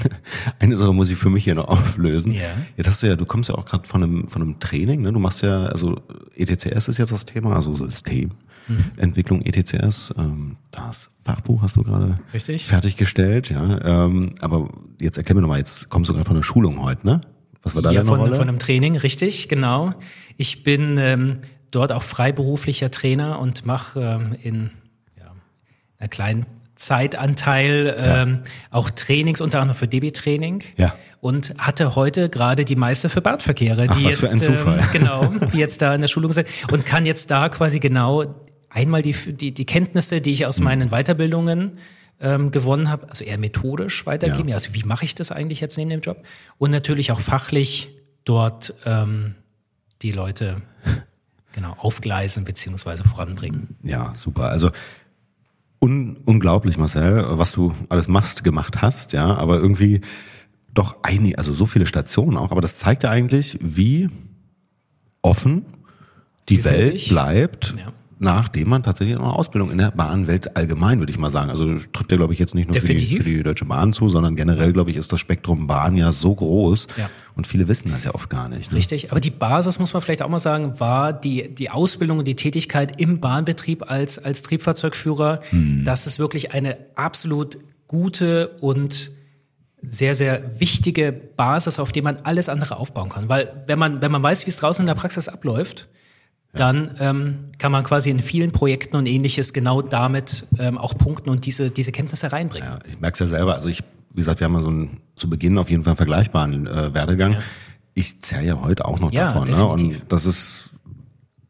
eine 0.60 0.76
Sache 0.76 0.94
muss 0.94 1.10
ich 1.10 1.18
für 1.18 1.30
mich 1.30 1.44
hier 1.44 1.56
noch 1.56 1.68
auflösen. 1.68 2.32
Ja. 2.32 2.42
Jetzt 2.78 2.88
hast 2.88 3.04
du 3.04 3.08
ja, 3.08 3.16
du 3.16 3.26
kommst 3.26 3.50
ja 3.50 3.56
auch 3.56 3.66
gerade 3.66 3.88
von 3.88 4.04
einem, 4.04 4.28
von 4.28 4.42
einem 4.42 4.60
Training, 4.60 5.02
ne? 5.02 5.14
Du 5.14 5.20
machst 5.20 5.44
ja, 5.44 5.66
also 5.66 6.02
ETCS 6.36 6.88
ist 6.88 6.98
jetzt 6.98 7.12
das 7.12 7.26
Thema, 7.26 7.56
also 7.56 7.76
Systementwicklung 7.76 8.49
mhm. 8.70 9.42
ETCS. 9.46 10.14
Ähm, 10.18 10.58
das 10.72 11.10
Fachbuch 11.24 11.62
hast 11.62 11.76
du 11.76 11.84
gerade 11.84 12.20
fertiggestellt, 12.32 13.50
ja. 13.50 14.06
Ähm, 14.06 14.36
aber 14.40 14.70
jetzt 15.00 15.18
erklär 15.18 15.36
mir 15.36 15.42
nochmal, 15.42 15.60
jetzt 15.60 15.90
kommst 15.90 16.10
du 16.10 16.14
gerade 16.14 16.26
von 16.26 16.36
einer 16.36 16.44
Schulung 16.44 16.82
heute, 16.82 17.06
ne? 17.06 17.22
Was 17.64 17.76
war 17.76 17.82
da 17.82 17.92
ja, 17.92 18.00
deine 18.00 18.10
von, 18.10 18.20
Rolle? 18.20 18.36
von 18.36 18.48
einem 18.48 18.60
Training, 18.60 18.96
richtig, 18.96 19.50
genau. 19.50 19.94
Ich 20.38 20.64
bin 20.64 20.98
ähm, 20.98 21.40
dort 21.72 21.92
auch 21.92 22.04
freiberuflicher 22.04 22.90
Trainer 22.92 23.40
und 23.40 23.66
mache 23.66 24.00
ähm, 24.00 24.36
in 24.42 24.72
ja, 25.18 25.34
einer 26.00 26.08
kleinen 26.08 26.46
Zeitanteil, 26.80 27.88
ja. 27.88 28.22
ähm, 28.22 28.40
auch 28.72 28.90
Trainings, 28.90 29.42
unter 29.42 29.60
anderem 29.60 29.78
für 29.78 29.88
DB-Training. 29.88 30.64
Ja. 30.78 30.96
Und 31.20 31.54
hatte 31.58 31.96
heute 31.96 32.30
gerade 32.30 32.64
die 32.64 32.78
Meister 32.78 33.10
für 33.10 33.20
Bahnverkehre, 33.20 33.88
Ach, 33.90 33.98
die 33.98 34.04
jetzt, 34.04 34.24
ähm, 34.24 34.80
genau, 34.94 35.26
die 35.52 35.58
jetzt 35.58 35.82
da 35.82 35.94
in 35.94 36.00
der 36.00 36.08
Schulung 36.08 36.32
sind 36.32 36.48
und 36.72 36.86
kann 36.86 37.06
jetzt 37.06 37.30
da 37.30 37.50
quasi 37.50 37.80
genau 37.80 38.24
einmal 38.70 39.02
die, 39.02 39.14
die, 39.14 39.52
die 39.54 39.66
Kenntnisse, 39.66 40.22
die 40.22 40.32
ich 40.32 40.46
aus 40.46 40.60
mhm. 40.60 40.66
meinen 40.66 40.90
Weiterbildungen 40.90 41.74
ähm, 42.22 42.52
gewonnen 42.52 42.90
habe, 42.90 43.10
also 43.10 43.24
eher 43.24 43.38
methodisch 43.38 44.06
weitergeben. 44.06 44.50
Ja. 44.50 44.56
Also 44.56 44.74
wie 44.74 44.84
mache 44.84 45.06
ich 45.06 45.16
das 45.16 45.32
eigentlich 45.32 45.60
jetzt 45.60 45.78
neben 45.78 45.90
dem 45.90 46.02
Job? 46.02 46.24
Und 46.58 46.72
natürlich 46.72 47.12
auch 47.12 47.20
fachlich 47.20 47.90
dort 48.26 48.74
ähm, 48.86 49.36
die 50.02 50.12
Leute 50.12 50.62
genau 51.54 51.74
aufgleisen 51.78 52.46
beziehungsweise 52.46 53.04
voranbringen. 53.04 53.76
Ja, 53.84 54.14
super. 54.16 54.50
Also 54.50 54.72
un 55.82 56.18
unglaublich, 56.26 56.78
Marcel, 56.78 57.26
was 57.30 57.54
du 57.54 57.74
alles 57.88 58.08
machst, 58.08 58.44
gemacht 58.44 58.82
hast, 58.82 59.14
ja, 59.14 59.36
aber 59.36 59.58
irgendwie 59.58 60.02
doch 60.74 60.98
einige, 61.04 61.38
also 61.38 61.54
so 61.54 61.66
viele 61.66 61.86
Stationen 61.86 62.38
auch, 62.38 62.52
aber 62.52 62.62
das 62.62 62.78
zeigt 62.78 63.04
ja 63.04 63.10
eigentlich, 63.10 63.58
wie 63.62 64.10
offen 65.22 65.66
die 66.50 66.64
Welt 66.64 67.08
bleibt. 67.10 67.76
Ja 67.78 67.94
nachdem 68.20 68.68
man 68.68 68.84
tatsächlich 68.84 69.18
eine 69.18 69.26
Ausbildung 69.26 69.72
in 69.72 69.78
der 69.78 69.92
Bahnwelt 69.92 70.58
allgemein, 70.58 71.00
würde 71.00 71.12
ich 71.12 71.18
mal 71.18 71.32
sagen. 71.32 71.50
Also 71.50 71.78
trifft 71.94 72.12
ja, 72.12 72.18
glaube 72.18 72.34
ich, 72.34 72.40
jetzt 72.40 72.54
nicht 72.54 72.70
nur 72.70 72.82
für 72.82 72.94
die, 72.94 73.18
für 73.18 73.24
die, 73.24 73.44
Deutsche 73.44 73.64
Bahn 73.64 73.94
zu, 73.94 74.10
sondern 74.10 74.36
generell, 74.36 74.74
glaube 74.74 74.92
ich, 74.92 74.98
ist 74.98 75.12
das 75.14 75.22
Spektrum 75.22 75.68
Bahn 75.68 75.96
ja 75.96 76.12
so 76.12 76.36
groß 76.36 76.88
ja. 76.98 77.10
und 77.36 77.48
viele 77.48 77.70
wissen 77.70 77.92
das 77.92 78.04
ja 78.04 78.14
oft 78.14 78.30
gar 78.30 78.50
nicht. 78.50 78.72
Ne? 78.72 78.78
Richtig, 78.78 79.12
aber 79.12 79.22
die 79.22 79.30
Basis, 79.30 79.80
muss 79.80 79.94
man 79.94 80.02
vielleicht 80.02 80.22
auch 80.22 80.30
mal 80.30 80.40
sagen, 80.40 80.80
war 80.82 81.14
die, 81.14 81.56
die 81.56 81.70
Ausbildung 81.70 82.20
und 82.20 82.28
die 82.28 82.36
Tätigkeit 82.36 83.00
im 83.00 83.22
Bahnbetrieb 83.22 83.90
als, 83.90 84.20
als 84.20 84.42
Triebfahrzeugführer. 84.42 85.40
Hm. 85.52 85.86
Das 85.86 86.06
ist 86.06 86.20
wirklich 86.20 86.52
eine 86.52 86.78
absolut 86.96 87.58
gute 87.88 88.50
und 88.60 89.12
sehr, 89.82 90.14
sehr 90.14 90.60
wichtige 90.60 91.14
Basis, 91.14 91.80
auf 91.80 91.94
die 91.94 92.02
man 92.02 92.18
alles 92.24 92.50
andere 92.50 92.76
aufbauen 92.76 93.08
kann. 93.08 93.30
Weil 93.30 93.64
wenn 93.66 93.80
man, 93.80 94.02
wenn 94.02 94.12
man 94.12 94.22
weiß, 94.22 94.46
wie 94.46 94.50
es 94.50 94.58
draußen 94.58 94.84
in 94.84 94.88
der 94.88 94.96
Praxis 94.96 95.30
abläuft, 95.30 95.88
dann 96.54 96.96
ähm, 97.00 97.36
kann 97.58 97.72
man 97.72 97.84
quasi 97.84 98.10
in 98.10 98.20
vielen 98.20 98.52
Projekten 98.52 98.96
und 98.96 99.06
ähnliches 99.06 99.54
genau 99.54 99.82
damit 99.82 100.48
ähm, 100.58 100.78
auch 100.78 100.98
punkten 100.98 101.30
und 101.30 101.46
diese, 101.46 101.70
diese 101.70 101.92
Kenntnisse 101.92 102.32
reinbringen. 102.32 102.68
Ja, 102.68 102.80
ich 102.88 103.00
merke 103.00 103.14
es 103.14 103.20
ja 103.20 103.28
selber. 103.28 103.56
Also 103.56 103.70
ich, 103.70 103.84
wie 104.14 104.22
gesagt, 104.22 104.40
wir 104.40 104.46
haben 104.46 104.56
ja 104.56 104.62
so 104.62 104.70
einen, 104.70 104.98
zu 105.16 105.30
Beginn 105.30 105.58
auf 105.58 105.70
jeden 105.70 105.84
Fall 105.84 105.92
einen 105.92 105.98
vergleichbaren 105.98 106.66
äh, 106.66 106.94
Werdegang. 106.94 107.34
Ja. 107.34 107.40
Ich 107.94 108.22
zähle 108.22 108.46
ja 108.46 108.62
heute 108.62 108.86
auch 108.86 109.00
noch 109.00 109.12
ja, 109.12 109.26
davon. 109.26 109.46
Definitiv. 109.46 109.82
Ne? 109.82 110.00
Und 110.00 110.12
das 110.12 110.26
ist, 110.26 110.72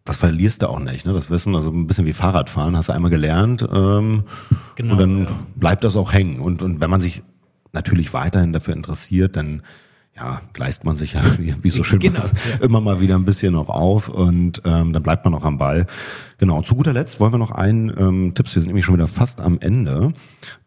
das 0.04 0.18
verlierst 0.18 0.64
du 0.64 0.68
auch 0.70 0.80
nicht, 0.80 1.06
ne? 1.06 1.14
Das 1.14 1.30
Wissen, 1.30 1.56
also 1.56 1.72
ein 1.72 1.86
bisschen 1.86 2.06
wie 2.06 2.14
Fahrradfahren, 2.14 2.76
hast 2.76 2.90
du 2.90 2.94
einmal 2.94 3.12
gelernt 3.12 3.62
ähm, 3.72 4.24
genau, 4.76 4.94
und 4.94 5.00
dann 5.00 5.28
bleibt 5.56 5.84
das 5.84 5.96
auch 5.96 6.12
hängen. 6.12 6.40
Und, 6.40 6.64
und 6.64 6.82
wenn 6.82 6.90
man 6.90 7.00
sich 7.00 7.22
natürlich 7.74 8.12
weiterhin 8.12 8.52
dafür 8.52 8.74
interessiert, 8.74 9.36
dann 9.36 9.62
ja, 10.20 10.42
gleist 10.54 10.84
man 10.84 10.98
sich 10.98 11.14
ja, 11.14 11.22
wie, 11.38 11.56
wie 11.62 11.70
so 11.70 11.84
schön 11.84 12.00
genau, 12.00 12.24
ja. 12.50 12.66
immer 12.66 12.82
mal 12.82 13.02
wieder 13.02 13.16
ein 13.16 13.26
bisschen 13.26 13.54
noch 13.54 13.70
auf 13.70 14.10
und 14.10 14.62
ähm, 14.66 14.94
dann 14.94 15.04
bleibt 15.04 15.26
man 15.26 15.32
noch 15.32 15.46
am 15.46 15.58
Ball. 15.58 15.86
Genau, 16.38 16.58
und 16.58 16.68
zu 16.68 16.76
guter 16.76 16.94
Letzt 16.94 17.20
wollen 17.20 17.34
wir 17.34 17.38
noch 17.38 17.52
einen 17.52 17.90
ähm, 17.98 18.34
Tipp, 18.36 18.46
wir 18.46 18.62
sind 18.62 18.68
nämlich 18.68 18.86
schon 18.86 18.96
wieder 18.96 19.08
fast 19.08 19.42
am 19.42 19.60
Ende, 19.60 20.14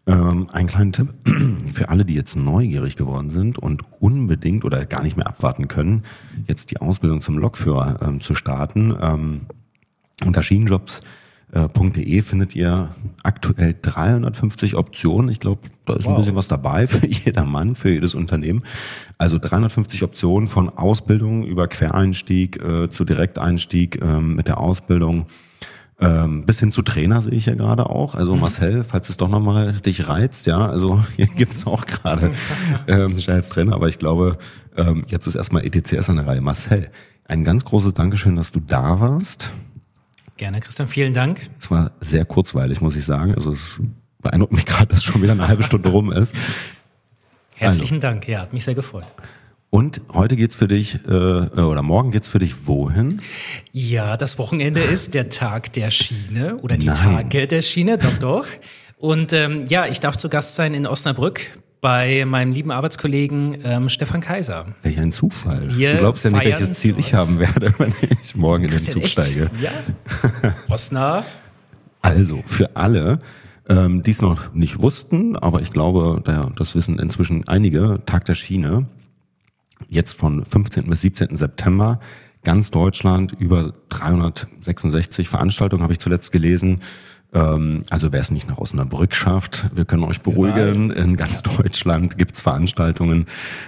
ähm, 0.07 0.49
einen 0.51 0.69
kleinen 0.69 0.93
Tipp 0.93 1.15
für 1.73 1.89
alle, 1.89 2.05
die 2.05 2.15
jetzt 2.15 2.37
neugierig 2.37 2.97
geworden 2.97 3.31
sind 3.31 3.59
und 3.59 3.83
unbedingt 4.01 4.65
oder 4.65 4.85
gar 4.87 5.03
nicht 5.03 5.17
mehr 5.17 5.27
abwarten 5.27 5.69
können, 5.69 6.03
jetzt 6.47 6.71
die 6.71 6.81
Ausbildung 6.81 7.23
zum 7.23 7.39
Lokführer 7.39 8.01
ähm, 8.03 8.21
zu 8.21 8.35
starten. 8.35 8.95
Ähm, 9.01 9.41
unter 10.25 10.43
Schienenjobs 10.43 11.03
äh, 11.53 12.23
findet 12.23 12.57
ihr 12.57 12.91
aktuell 13.23 13.75
350 13.81 14.77
Optionen. 14.77 15.31
Ich 15.31 15.39
glaube, 15.39 15.61
da 15.85 15.95
ist 15.95 16.07
wow. 16.07 16.13
ein 16.13 16.17
bisschen 16.17 16.37
was 16.37 16.49
dabei 16.49 16.87
für 16.87 17.07
jeder 17.25 17.45
Mann, 17.45 17.75
für 17.75 17.91
jedes 17.91 18.15
Unternehmen. 18.15 18.63
Also 19.19 19.39
350 19.39 20.03
Optionen 20.03 20.49
von 20.49 20.71
Ausbildung 20.71 21.45
über 21.45 21.69
Quereinstieg 21.69 22.63
äh, 22.63 22.91
zu 22.91 23.05
Direkteinstieg 23.05 24.03
äh, 24.03 24.21
mit 24.21 24.49
der 24.49 24.59
Ausbildung. 24.59 25.27
Ähm, 26.01 26.47
bis 26.47 26.59
hin 26.59 26.73
zu 26.73 26.83
Trainer 26.83 27.21
sehe 27.21 27.35
ich 27.35 27.47
ja 27.47 27.55
gerade 27.55 27.89
auch. 27.89 28.15
Also 28.15 28.35
mhm. 28.35 28.41
Marcel, 28.41 28.83
falls 28.83 29.09
es 29.09 29.19
doch 29.19 29.29
nochmal 29.29 29.73
dich 29.73 30.09
reizt, 30.09 30.47
ja, 30.47 30.67
also 30.67 31.05
hier 31.17 31.27
gibt's 31.27 31.67
auch 31.67 31.87
gerade 31.87 32.33
ähm, 32.89 33.17
als 33.27 33.51
Trainer, 33.51 33.75
aber 33.75 33.89
ich 33.89 33.99
glaube, 33.99 34.37
ähm, 34.77 35.05
jetzt 35.07 35.27
ist 35.27 35.37
erstmal 35.37 35.65
ETCS 35.65 36.11
an 36.11 36.17
der 36.17 36.27
Reihe. 36.27 36.41
Marcel, 36.41 36.91
ein 37.25 37.45
ganz 37.45 37.65
großes 37.65 37.95
Dankeschön, 37.95 38.37
dass 38.37 38.53
du 38.53 38.61
da 38.61 39.01
warst. 39.01 39.53
Gerne, 40.43 40.59
Christian, 40.59 40.89
vielen 40.89 41.15
Dank. 41.15 41.41
Es 41.61 41.71
war 41.71 41.93
sehr 42.01 42.25
kurzweilig, 42.25 42.81
muss 42.81 42.97
ich 42.97 43.05
sagen. 43.05 43.33
Also 43.37 43.53
es 43.53 43.79
beeindruckt 44.21 44.53
mich 44.53 44.67
gerade, 44.67 44.89
dass 44.89 45.05
schon 45.05 45.23
wieder 45.23 45.31
eine 45.35 45.47
halbe 45.47 45.63
Stunde 45.63 45.89
rum 45.89 46.11
ist. 46.11 46.35
Herzlichen 47.55 47.99
also. 47.99 48.09
Dank, 48.09 48.27
ja, 48.27 48.41
hat 48.41 48.53
mich 48.53 48.65
sehr 48.65 48.75
gefreut. 48.75 49.05
Und 49.71 50.01
heute 50.13 50.35
geht's 50.35 50.57
für 50.57 50.67
dich, 50.67 50.99
äh, 51.07 51.11
oder 51.13 51.83
morgen 51.83 52.11
geht's 52.11 52.27
für 52.27 52.41
dich 52.41 52.67
wohin? 52.67 53.21
Ja, 53.71 54.17
das 54.17 54.37
Wochenende 54.37 54.81
ist 54.81 55.15
der 55.15 55.29
Tag 55.29 55.75
der 55.75 55.93
Schiene 55.93 56.57
oder 56.57 56.77
die 56.77 56.87
Nein. 56.87 56.97
Tage 56.97 57.47
der 57.47 57.63
Schiene, 57.63 57.97
doch, 57.97 58.19
doch. 58.19 58.47
Und 58.97 59.33
ähm, 59.33 59.67
ja, 59.69 59.87
ich 59.87 60.01
darf 60.01 60.17
zu 60.17 60.29
Gast 60.29 60.57
sein 60.57 60.75
in 60.75 60.89
Osnabrück 60.89 61.53
bei 61.83 62.25
meinem 62.25 62.53
lieben 62.53 62.71
Arbeitskollegen 62.71 63.59
ähm, 63.65 63.89
Stefan 63.89 64.21
Kaiser. 64.21 64.67
Welch 64.85 64.99
ein 65.01 65.11
Zufall. 65.11 65.77
Wir 65.77 65.95
du 65.95 65.99
glaubst 65.99 66.25
ja 66.25 66.31
nicht, 66.31 66.45
welches 66.45 66.75
Ziel 66.75 66.95
ich 66.97 67.13
haben 67.13 67.41
werde, 67.41 67.75
wenn 67.79 67.93
ich 68.23 68.37
morgen 68.37 68.65
in 68.65 68.71
den 68.71 68.79
Zug 68.79 69.03
echt? 69.03 69.13
steige. 69.13 69.51
Ja. 69.61 69.73
Osnabrück. 70.69 71.27
Also, 72.01 72.43
für 72.47 72.77
alle, 72.77 73.19
ähm, 73.69 74.05
die 74.05 74.13
es 74.13 74.23
noch 74.23 74.55
nicht 74.55 74.81
wussten, 74.81 75.37
aber 75.37 75.61
ich 75.61 75.73
glaube, 75.73 76.23
das 76.57 76.77
wissen 76.77 77.01
inzwischen 77.01 77.47
einige, 77.49 78.01
Tag 78.07 78.27
der 78.27 78.35
Schiene, 78.35 78.87
jetzt 79.89 80.17
von 80.17 80.45
15. 80.45 80.89
bis 80.89 81.01
17. 81.01 81.35
September, 81.35 81.99
ganz 82.45 82.71
Deutschland, 82.71 83.33
über 83.33 83.75
366 83.89 85.29
Veranstaltungen 85.29 85.83
habe 85.83 85.93
ich 85.93 85.99
zuletzt 85.99 86.31
gelesen. 86.31 86.81
Ähm, 87.33 87.85
also 87.91 88.13
wer 88.13 88.21
es 88.21 88.31
nicht 88.31 88.49
nach 88.49 88.59
Osnabrück 88.59 89.15
schafft, 89.15 89.71
wir 89.75 89.85
können 89.85 90.05
euch 90.05 90.21
beruhigen, 90.21 90.91
in 90.91 91.17
ganz 91.17 91.43
Deutschland 91.57 92.19
gibt's 92.19 92.41
Veranstaltungen. 92.41 93.27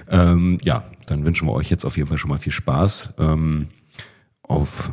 Ähm, 0.08 0.58
ja, 0.62 0.84
dann 1.06 1.24
wünschen 1.24 1.48
wir 1.48 1.52
euch 1.52 1.70
jetzt 1.70 1.84
auf 1.84 1.96
jeden 1.96 2.08
Fall 2.08 2.18
schon 2.18 2.30
mal 2.30 2.38
viel 2.38 2.52
Spaß. 2.52 3.10
Ähm, 3.18 3.68
auf 4.42 4.92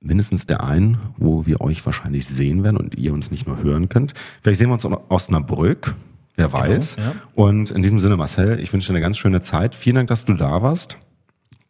mindestens 0.00 0.46
der 0.46 0.64
einen, 0.64 0.98
wo 1.16 1.46
wir 1.46 1.60
euch 1.60 1.84
wahrscheinlich 1.84 2.26
sehen 2.26 2.64
werden 2.64 2.76
und 2.76 2.96
ihr 2.96 3.12
uns 3.12 3.30
nicht 3.30 3.46
nur 3.46 3.62
hören 3.62 3.88
könnt. 3.88 4.14
Vielleicht 4.42 4.58
sehen 4.58 4.68
wir 4.68 4.74
uns 4.74 4.84
in 4.84 4.94
Osnabrück, 4.94 5.94
wer 6.36 6.48
genau, 6.48 6.58
weiß. 6.58 6.96
Ja. 6.96 7.14
Und 7.34 7.70
in 7.70 7.82
diesem 7.82 7.98
Sinne, 7.98 8.16
Marcel, 8.16 8.58
ich 8.60 8.72
wünsche 8.72 8.88
dir 8.88 8.94
eine 8.94 9.02
ganz 9.02 9.18
schöne 9.18 9.40
Zeit. 9.40 9.74
Vielen 9.74 9.96
Dank, 9.96 10.08
dass 10.08 10.24
du 10.24 10.34
da 10.34 10.62
warst. 10.62 10.98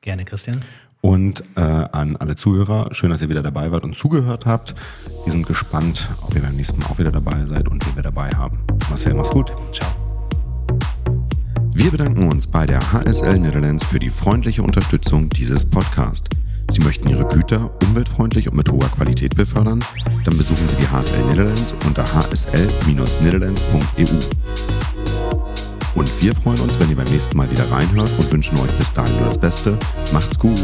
Gerne, 0.00 0.24
Christian. 0.24 0.62
Und 1.01 1.43
äh, 1.57 1.61
an 1.61 2.17
alle 2.17 2.37
Zuhörer, 2.37 2.89
schön, 2.93 3.11
dass 3.11 3.23
ihr 3.23 3.31
wieder 3.31 3.43
dabei 3.43 3.73
wart 3.73 3.85
und 3.85 3.97
zugehört 3.97 4.45
habt. 4.45 4.75
Wir 5.25 5.33
sind 5.33 5.47
gespannt, 5.47 6.11
ob 6.23 6.35
ihr 6.35 6.43
beim 6.43 6.57
nächsten 6.57 6.81
Mal 6.81 6.89
auch 6.89 6.99
wieder 6.99 7.11
dabei 7.11 7.47
seid 7.47 7.69
und 7.69 7.97
wir 7.97 8.03
dabei 8.03 8.29
haben. 8.31 8.59
Marcel, 8.91 9.15
mach's 9.15 9.31
gut. 9.31 9.51
Ciao. 9.73 9.89
Wir 11.73 11.91
bedanken 11.91 12.31
uns 12.31 12.47
bei 12.47 12.67
der 12.67 12.93
HSL 12.93 13.39
Netherlands 13.39 13.85
für 13.85 13.99
die 13.99 14.11
freundliche 14.11 14.63
Unterstützung 14.63 15.31
dieses 15.31 15.65
Podcasts. 15.65 16.29
Sie 16.71 16.81
möchten 16.81 17.09
Ihre 17.09 17.27
Güter 17.27 17.71
umweltfreundlich 17.83 18.51
und 18.51 18.57
mit 18.57 18.71
hoher 18.71 18.91
Qualität 18.91 19.35
befördern? 19.35 19.83
Dann 20.25 20.37
besuchen 20.37 20.67
Sie 20.67 20.77
die 20.77 20.87
HSL 20.87 21.25
Netherlands 21.27 21.75
unter 21.87 22.05
hsl-netherlands.eu. 22.05 25.00
Und 25.94 26.22
wir 26.22 26.35
freuen 26.35 26.61
uns, 26.61 26.79
wenn 26.79 26.90
ihr 26.90 26.96
beim 26.96 27.11
nächsten 27.11 27.37
Mal 27.37 27.50
wieder 27.50 27.70
reinhört 27.70 28.11
und 28.18 28.33
wünschen 28.33 28.59
euch 28.59 28.72
bis 28.72 28.92
dahin 28.92 29.16
nur 29.16 29.26
das 29.26 29.38
Beste. 29.38 29.76
Macht's 30.12 30.38
gut! 30.38 30.59